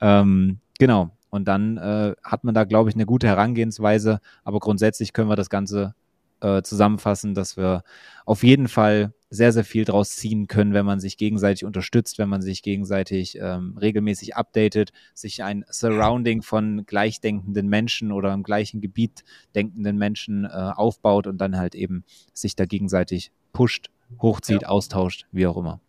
Ähm, 0.00 0.60
genau. 0.78 1.10
Und 1.30 1.46
dann 1.46 1.76
äh, 1.76 2.14
hat 2.24 2.44
man 2.44 2.54
da, 2.54 2.64
glaube 2.64 2.88
ich, 2.88 2.96
eine 2.96 3.04
gute 3.04 3.26
Herangehensweise. 3.26 4.20
Aber 4.44 4.60
grundsätzlich 4.60 5.12
können 5.12 5.28
wir 5.28 5.36
das 5.36 5.50
Ganze 5.50 5.94
äh, 6.40 6.62
zusammenfassen, 6.62 7.34
dass 7.34 7.58
wir 7.58 7.82
auf 8.24 8.42
jeden 8.42 8.68
Fall 8.68 9.12
sehr, 9.30 9.52
sehr 9.52 9.64
viel 9.64 9.84
draus 9.84 10.16
ziehen 10.16 10.46
können, 10.46 10.72
wenn 10.72 10.86
man 10.86 11.00
sich 11.00 11.16
gegenseitig 11.16 11.64
unterstützt, 11.64 12.18
wenn 12.18 12.28
man 12.28 12.40
sich 12.40 12.62
gegenseitig 12.62 13.38
ähm, 13.40 13.76
regelmäßig 13.78 14.36
updatet, 14.36 14.92
sich 15.14 15.42
ein 15.42 15.64
Surrounding 15.68 16.42
von 16.42 16.84
gleichdenkenden 16.86 17.68
Menschen 17.68 18.12
oder 18.12 18.32
im 18.32 18.42
gleichen 18.42 18.80
Gebiet 18.80 19.24
denkenden 19.54 19.98
Menschen 19.98 20.44
äh, 20.44 20.48
aufbaut 20.48 21.26
und 21.26 21.38
dann 21.38 21.56
halt 21.56 21.74
eben 21.74 22.04
sich 22.32 22.56
da 22.56 22.64
gegenseitig 22.64 23.30
pusht, 23.52 23.90
hochzieht, 24.20 24.62
ja. 24.62 24.68
austauscht, 24.68 25.26
wie 25.32 25.46
auch 25.46 25.56
immer. 25.56 25.80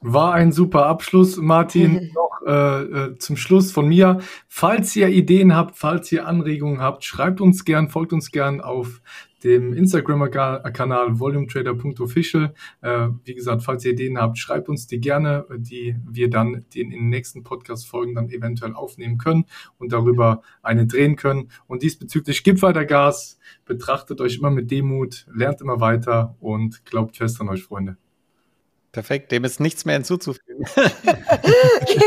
War 0.00 0.32
ein 0.32 0.52
super 0.52 0.86
Abschluss, 0.86 1.36
Martin. 1.36 2.12
Äh, 2.48 2.82
äh, 2.82 3.18
zum 3.18 3.36
Schluss 3.36 3.72
von 3.72 3.86
mir. 3.86 4.20
Falls 4.46 4.96
ihr 4.96 5.08
Ideen 5.08 5.54
habt, 5.54 5.76
falls 5.76 6.10
ihr 6.12 6.26
Anregungen 6.26 6.80
habt, 6.80 7.04
schreibt 7.04 7.42
uns 7.42 7.66
gern, 7.66 7.90
folgt 7.90 8.14
uns 8.14 8.30
gern 8.30 8.62
auf 8.62 9.02
dem 9.44 9.74
Instagram-Kanal 9.74 11.20
volumetrader.official. 11.20 12.54
Äh, 12.80 13.08
wie 13.24 13.34
gesagt, 13.34 13.62
falls 13.64 13.84
ihr 13.84 13.92
Ideen 13.92 14.18
habt, 14.18 14.38
schreibt 14.38 14.70
uns 14.70 14.86
die 14.86 14.98
gerne, 14.98 15.44
die 15.58 15.96
wir 16.08 16.30
dann 16.30 16.64
den 16.74 16.90
in 16.90 17.00
den 17.00 17.08
nächsten 17.10 17.42
Podcast-Folgen 17.42 18.14
dann 18.14 18.30
eventuell 18.30 18.72
aufnehmen 18.72 19.18
können 19.18 19.44
und 19.76 19.92
darüber 19.92 20.40
eine 20.62 20.86
drehen 20.86 21.16
können. 21.16 21.50
Und 21.66 21.82
diesbezüglich 21.82 22.44
gibt 22.44 22.62
weiter 22.62 22.86
Gas, 22.86 23.38
betrachtet 23.66 24.22
euch 24.22 24.38
immer 24.38 24.50
mit 24.50 24.70
Demut, 24.70 25.26
lernt 25.30 25.60
immer 25.60 25.80
weiter 25.80 26.34
und 26.40 26.86
glaubt 26.86 27.18
fest 27.18 27.42
an 27.42 27.50
euch, 27.50 27.62
Freunde. 27.62 27.98
Perfekt, 28.90 29.32
dem 29.32 29.44
ist 29.44 29.60
nichts 29.60 29.84
mehr 29.84 29.96
hinzuzufügen. 29.96 30.64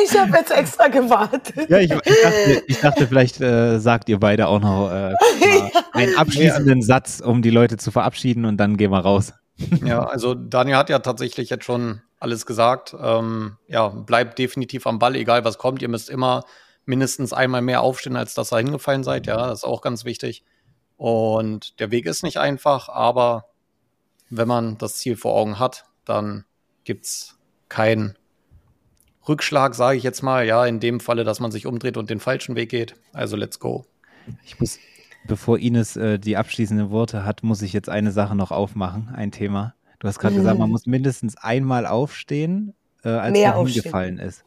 ich 0.04 0.18
habe 0.18 0.38
jetzt 0.38 0.52
extra 0.52 0.88
gewartet. 0.88 1.70
Ja, 1.70 1.78
ich, 1.78 1.92
ich, 1.92 2.22
dachte, 2.22 2.64
ich 2.68 2.80
dachte, 2.80 3.08
vielleicht 3.08 3.40
äh, 3.40 3.80
sagt 3.80 4.10
ihr 4.10 4.20
beide 4.20 4.48
auch 4.48 4.60
noch 4.60 4.90
äh, 4.90 5.14
einen 5.94 6.18
abschließenden 6.18 6.82
Satz, 6.82 7.22
um 7.24 7.44
die 7.44 7.52
Leute 7.52 7.78
zu 7.78 7.92
verabschieden 7.92 8.46
und 8.46 8.58
dann 8.58 8.78
gehen 8.78 8.92
wir 8.92 9.00
raus. 9.00 9.34
ja, 9.86 10.04
also 10.04 10.34
Daniel 10.34 10.78
hat 10.78 10.90
ja 10.90 11.00
tatsächlich 11.00 11.52
jetzt 11.52 11.66
schon 11.66 12.02
alles 12.20 12.46
gesagt. 12.46 12.96
Ähm, 13.00 13.58
ja, 13.68 13.90
bleibt 13.90 14.40
definitiv 14.40 14.88
am 14.88 14.98
Ball, 14.98 15.16
egal 15.16 15.46
was 15.46 15.60
kommt. 15.60 15.82
Ihr 15.84 15.90
müsst 15.90 16.10
immer 16.10 16.44
mindestens 16.86 17.32
einmal 17.32 17.62
mehr 17.62 17.82
aufstehen, 17.82 18.16
als 18.16 18.34
dass 18.34 18.52
ihr 18.52 18.58
hingefallen 18.58 19.04
seid. 19.04 19.28
Ja, 19.28 19.48
das 19.48 19.60
ist 19.60 19.66
auch 19.66 19.82
ganz 19.82 20.04
wichtig. 20.04 20.44
Und 20.98 21.80
der 21.80 21.92
Weg 21.92 22.06
ist 22.06 22.24
nicht 22.24 22.38
einfach, 22.38 22.90
aber 22.90 23.46
wenn 24.30 24.48
man 24.48 24.78
das 24.78 24.96
Ziel 24.96 25.16
vor 25.16 25.36
Augen 25.36 25.60
hat, 25.60 25.86
dann 26.06 26.46
gibt 26.92 27.06
es 27.06 27.38
keinen 27.70 28.16
Rückschlag, 29.26 29.76
sage 29.76 29.98
ich 29.98 30.04
jetzt 30.04 30.24
mal. 30.24 30.46
Ja, 30.46 30.66
in 30.66 30.82
dem 30.82 31.00
Falle, 31.00 31.24
dass 31.24 31.40
man 31.40 31.50
sich 31.50 31.66
umdreht 31.66 31.96
und 31.96 32.10
den 32.10 32.20
falschen 32.20 32.58
Weg 32.58 32.70
geht. 32.70 32.96
Also 33.14 33.38
let's 33.38 33.60
go. 33.60 33.86
Ich 34.44 34.60
muss, 34.60 34.78
bevor 35.26 35.58
Ines 35.58 35.96
äh, 35.96 36.20
die 36.20 36.36
abschließenden 36.36 36.90
Worte 36.90 37.24
hat, 37.24 37.44
muss 37.44 37.62
ich 37.62 37.72
jetzt 37.72 37.88
eine 37.88 38.12
Sache 38.12 38.36
noch 38.36 38.52
aufmachen, 38.52 39.08
ein 39.16 39.32
Thema. 39.32 39.74
Du 40.00 40.10
hast 40.10 40.20
gerade 40.20 40.36
gesagt, 40.36 40.60
man 40.60 40.70
muss 40.70 40.86
mindestens 40.86 41.38
einmal 41.38 41.86
aufstehen, 41.86 42.74
äh, 43.06 43.10
als 43.10 43.32
Mehr 43.32 43.52
man 43.52 43.60
aufstehen. 43.60 43.84
hingefallen 43.84 44.20
ist. 44.20 44.44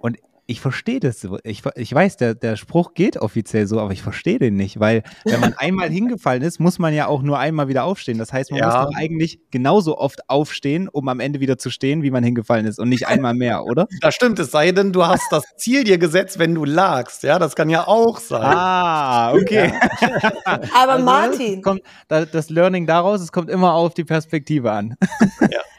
Und 0.00 0.18
ich 0.50 0.60
verstehe 0.62 0.98
das. 0.98 1.20
so. 1.20 1.38
Ich, 1.44 1.62
ich 1.76 1.94
weiß, 1.94 2.16
der, 2.16 2.34
der 2.34 2.56
Spruch 2.56 2.94
geht 2.94 3.18
offiziell 3.18 3.66
so, 3.66 3.78
aber 3.80 3.92
ich 3.92 4.00
verstehe 4.02 4.38
den 4.38 4.56
nicht, 4.56 4.80
weil 4.80 5.02
wenn 5.26 5.40
man 5.40 5.52
einmal 5.58 5.90
hingefallen 5.90 6.42
ist, 6.42 6.58
muss 6.58 6.78
man 6.78 6.94
ja 6.94 7.06
auch 7.06 7.20
nur 7.20 7.38
einmal 7.38 7.68
wieder 7.68 7.84
aufstehen. 7.84 8.16
Das 8.16 8.32
heißt, 8.32 8.50
man 8.50 8.60
Ja. 8.60 8.66
muss 8.66 8.74
doch 8.90 8.98
eigentlich 8.98 9.40
genauso 9.50 9.98
oft 9.98 10.28
aufstehen, 10.30 10.88
um 10.88 11.06
am 11.08 11.20
Ende 11.20 11.40
wieder 11.40 11.58
zu 11.58 11.68
stehen, 11.70 12.02
wie 12.02 12.10
man 12.10 12.24
hingefallen 12.24 12.64
ist 12.64 12.78
und 12.78 12.88
nicht 12.88 13.06
einmal 13.06 13.34
mehr, 13.34 13.62
oder? 13.64 13.86
Das 14.00 14.14
stimmt, 14.14 14.38
es 14.38 14.50
sei 14.50 14.72
denn, 14.72 14.92
du 14.92 15.04
hast 15.06 15.30
das 15.30 15.44
Ziel 15.58 15.84
dir 15.84 15.98
gesetzt, 15.98 16.38
wenn 16.38 16.54
du 16.54 16.64
lagst. 16.64 17.22
Ja, 17.24 17.38
das 17.38 17.54
kann 17.54 17.68
ja 17.68 17.86
auch 17.86 18.18
sein. 18.18 18.40
Ah, 18.42 19.32
okay. 19.34 19.70
Aber 20.44 20.92
Also, 20.94 21.04
Martin, 21.04 21.60
Kommt, 21.62 21.82
da- 22.08 22.24
das 22.24 22.48
Learning 22.48 22.86
daraus, 22.86 23.20
es 23.20 23.32
kommt 23.32 23.50
immer 23.50 23.74
auf 23.74 23.92
die 23.92 24.04
Perspektive 24.04 24.72
an. 24.72 24.94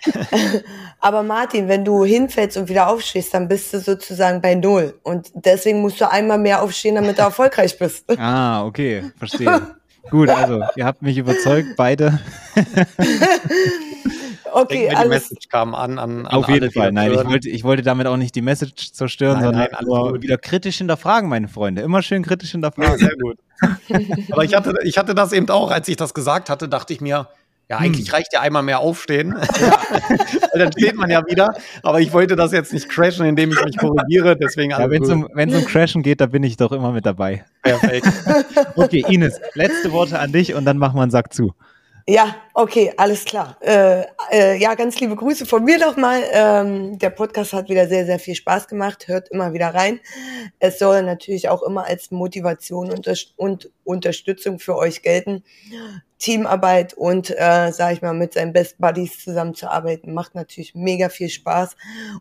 aber 1.00 1.24
Martin, 1.24 1.68
wenn 1.68 1.84
du 1.86 2.04
hinfällst 2.06 2.58
und 2.58 2.70
wieder 2.70 2.88
aufstehst, 2.90 3.34
dann 3.34 3.48
bist 3.48 3.74
du 3.74 3.80
sozusagen 3.80 4.42
bei 4.42 4.56
Null. 4.56 5.00
Und 5.04 5.30
deswegen 5.34 5.82
musst 5.82 6.00
du 6.02 6.10
einmal 6.10 6.38
mehr 6.38 6.62
aufstehen, 6.62 6.96
damit 6.96 7.18
du 7.18 7.22
erfolgreich 7.24 7.78
bist. 7.78 8.06
Ah, 8.20 8.66
okay, 8.66 9.12
verstehe. 9.18 9.76
Gut, 10.10 10.30
also 10.30 10.62
ihr 10.76 10.86
habt 10.86 11.02
mich 11.02 11.18
überzeugt, 11.18 11.76
beide. 11.78 12.20
Ich 12.56 12.64
Okay, 14.52 14.74
denke, 14.80 14.90
die 14.90 14.96
alles. 14.96 15.10
Message 15.10 15.48
kam 15.50 15.76
an. 15.76 16.00
an, 16.00 16.26
an 16.26 16.28
Auf 16.28 16.46
alle, 16.48 16.56
jeden 16.56 16.70
die 16.70 16.80
Fall. 16.80 16.92
Nein, 16.92 17.12
ich 17.12 17.24
wollte, 17.26 17.50
ich 17.50 17.64
wollte 17.64 17.84
damit 17.84 18.08
auch 18.08 18.18
nicht 18.18 18.34
die 18.36 18.42
Message 18.42 18.94
zerstören, 18.94 19.36
Nein, 19.36 19.44
sondern 19.46 19.68
nein, 19.72 19.86
nur 19.86 20.22
wieder 20.22 20.38
kritisch 20.38 20.78
hinterfragen, 20.78 21.30
meine 21.30 21.48
Freunde. 21.48 21.82
Immer 21.84 22.02
schön 22.02 22.24
kritisch 22.24 22.50
Ja, 22.50 22.54
hinterfragen. 22.54 22.98
sehr 22.98 23.16
gut. 23.22 23.38
Aber 24.32 24.44
ich 24.44 24.56
hatte, 24.56 24.74
ich 24.84 24.98
hatte 24.98 25.14
das 25.14 25.34
eben 25.34 25.50
auch, 25.50 25.70
als 25.72 25.88
ich 25.88 25.98
das 25.98 26.14
gesagt 26.14 26.50
hatte, 26.50 26.68
dachte 26.68 26.94
ich 26.94 27.02
mir, 27.02 27.28
ja, 27.70 27.78
eigentlich 27.78 28.12
reicht 28.12 28.34
ja 28.34 28.42
einmal 28.42 28.64
mehr 28.64 28.80
aufstehen. 28.80 29.34
Weil 30.52 30.60
dann 30.60 30.72
steht 30.72 30.96
man 30.96 31.10
ja 31.10 31.22
wieder. 31.28 31.50
Aber 31.84 32.02
ich 32.02 32.12
wollte 32.12 32.36
das 32.36 32.52
jetzt 32.52 32.74
nicht 32.74 32.90
crashen, 32.90 33.28
indem 33.28 33.52
ich 33.52 33.64
mich 33.64 33.78
korrigiere. 33.78 34.36
Deswegen 34.36 34.72
Ja, 34.72 34.90
wenn 34.90 35.04
es 35.04 35.10
um, 35.10 35.26
um 35.26 35.66
Crashen 35.66 36.02
geht, 36.02 36.20
da 36.20 36.26
bin 36.26 36.42
ich 36.42 36.58
doch 36.58 36.72
immer 36.72 36.92
mit 36.92 37.06
dabei. 37.06 37.46
perfekt. 37.62 38.08
Okay, 38.76 39.04
Ines, 39.08 39.40
letzte 39.54 39.92
Worte 39.92 40.20
an 40.20 40.32
dich 40.32 40.54
und 40.54 40.66
dann 40.66 40.78
machen 40.78 40.96
wir 40.96 41.02
einen 41.04 41.12
Sack 41.12 41.34
zu. 41.34 41.54
Ja, 42.12 42.36
okay, 42.56 42.92
alles 42.98 43.24
klar. 43.24 43.56
Äh, 43.62 44.04
äh, 44.32 44.58
ja, 44.58 44.74
ganz 44.74 45.00
liebe 45.00 45.16
Grüße 45.16 45.46
von 45.46 45.64
mir 45.64 45.78
nochmal. 45.78 46.24
Ähm, 46.32 46.98
der 46.98 47.12
Podcast 47.12 47.54
hat 47.54 47.70
wieder 47.70 47.88
sehr, 47.88 48.08
sehr 48.08 48.18
viel 48.18 48.34
Spaß 48.34 48.68
gemacht. 48.68 49.08
Hört 49.08 49.30
immer 49.30 49.54
wieder 49.54 49.76
rein. 49.76 50.00
Es 50.58 50.80
soll 50.80 51.04
natürlich 51.04 51.50
auch 51.50 51.62
immer 51.62 51.86
als 51.86 52.10
Motivation 52.10 52.90
und, 52.90 53.08
und 53.36 53.70
Unterstützung 53.84 54.58
für 54.58 54.76
euch 54.76 55.04
gelten. 55.04 55.44
Teamarbeit 56.18 56.96
und, 56.96 57.30
äh, 57.30 57.72
sag 57.72 57.94
ich 57.94 58.02
mal, 58.02 58.16
mit 58.16 58.34
seinen 58.34 58.54
Best 58.54 58.80
Buddies 58.80 59.24
zusammenzuarbeiten, 59.24 60.12
macht 60.12 60.34
natürlich 60.34 60.74
mega 60.74 61.10
viel 61.10 61.30
Spaß. 61.30 61.76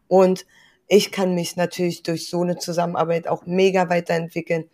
Und 0.06 0.44
ich 0.86 1.12
kann 1.12 1.34
mich 1.34 1.56
natürlich 1.56 2.02
durch 2.02 2.28
so 2.28 2.42
eine 2.42 2.58
Zusammenarbeit 2.58 3.26
auch 3.26 3.46
mega 3.46 3.88
weiterentwickeln. 3.88 4.68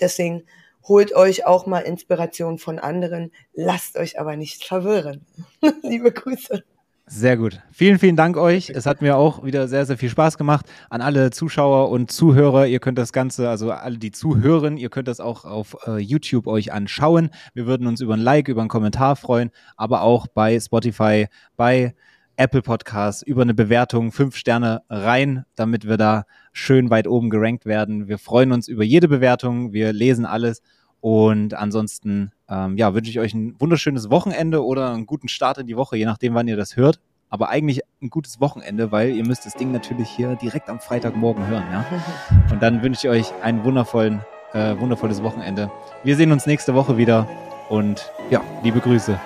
Deswegen 0.00 0.42
holt 0.88 1.14
euch 1.14 1.46
auch 1.46 1.66
mal 1.66 1.80
Inspiration 1.80 2.58
von 2.58 2.78
anderen, 2.78 3.32
lasst 3.52 3.96
euch 3.96 4.18
aber 4.20 4.36
nicht 4.36 4.64
verwirren. 4.64 5.26
Liebe 5.82 6.12
Grüße. 6.12 6.62
Sehr 7.08 7.36
gut. 7.36 7.60
Vielen, 7.70 8.00
vielen 8.00 8.16
Dank 8.16 8.36
euch. 8.36 8.68
Es 8.68 8.84
hat 8.84 9.00
mir 9.00 9.16
auch 9.16 9.44
wieder 9.44 9.68
sehr, 9.68 9.86
sehr 9.86 9.96
viel 9.96 10.10
Spaß 10.10 10.36
gemacht. 10.38 10.66
An 10.90 11.00
alle 11.00 11.30
Zuschauer 11.30 11.88
und 11.90 12.10
Zuhörer, 12.10 12.66
ihr 12.66 12.80
könnt 12.80 12.98
das 12.98 13.12
Ganze, 13.12 13.48
also 13.48 13.70
alle, 13.70 13.98
die 13.98 14.10
zuhören, 14.10 14.76
ihr 14.76 14.90
könnt 14.90 15.06
das 15.06 15.20
auch 15.20 15.44
auf 15.44 15.76
äh, 15.86 15.98
YouTube 15.98 16.48
euch 16.48 16.72
anschauen. 16.72 17.30
Wir 17.54 17.66
würden 17.66 17.86
uns 17.86 18.00
über 18.00 18.14
ein 18.14 18.20
Like, 18.20 18.48
über 18.48 18.60
einen 18.60 18.68
Kommentar 18.68 19.14
freuen, 19.14 19.52
aber 19.76 20.02
auch 20.02 20.26
bei 20.26 20.58
Spotify, 20.58 21.28
bei 21.56 21.94
Apple 22.36 22.62
Podcasts 22.62 23.22
über 23.22 23.42
eine 23.42 23.54
Bewertung, 23.54 24.12
fünf 24.12 24.36
Sterne 24.36 24.82
rein, 24.90 25.44
damit 25.54 25.88
wir 25.88 25.96
da 25.96 26.24
schön 26.52 26.90
weit 26.90 27.08
oben 27.08 27.30
gerankt 27.30 27.66
werden. 27.66 28.08
Wir 28.08 28.18
freuen 28.18 28.52
uns 28.52 28.68
über 28.68 28.84
jede 28.84 29.08
Bewertung, 29.08 29.72
wir 29.72 29.92
lesen 29.92 30.26
alles 30.26 30.62
und 31.00 31.54
ansonsten 31.54 32.32
ähm, 32.48 32.76
ja, 32.76 32.94
wünsche 32.94 33.10
ich 33.10 33.20
euch 33.20 33.34
ein 33.34 33.54
wunderschönes 33.58 34.10
Wochenende 34.10 34.64
oder 34.64 34.92
einen 34.92 35.06
guten 35.06 35.28
Start 35.28 35.58
in 35.58 35.66
die 35.66 35.76
Woche, 35.76 35.96
je 35.96 36.04
nachdem, 36.04 36.34
wann 36.34 36.48
ihr 36.48 36.56
das 36.56 36.76
hört. 36.76 37.00
Aber 37.28 37.48
eigentlich 37.48 37.80
ein 38.00 38.10
gutes 38.10 38.40
Wochenende, 38.40 38.92
weil 38.92 39.10
ihr 39.10 39.24
müsst 39.24 39.46
das 39.46 39.54
Ding 39.54 39.72
natürlich 39.72 40.08
hier 40.08 40.36
direkt 40.36 40.68
am 40.68 40.78
Freitagmorgen 40.78 41.46
hören, 41.46 41.64
ja. 41.72 41.84
Und 42.50 42.62
dann 42.62 42.82
wünsche 42.82 43.06
ich 43.06 43.10
euch 43.10 43.32
ein 43.42 43.64
wundervollen, 43.64 44.20
äh, 44.52 44.78
wundervolles 44.78 45.22
Wochenende. 45.22 45.70
Wir 46.04 46.16
sehen 46.16 46.32
uns 46.32 46.46
nächste 46.46 46.74
Woche 46.74 46.96
wieder 46.96 47.28
und 47.68 48.12
ja, 48.30 48.42
liebe 48.62 48.80
Grüße. 48.80 49.18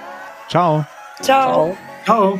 Ciao. 0.48 0.84
Ciao. 1.20 1.76
Ciao. 2.04 2.38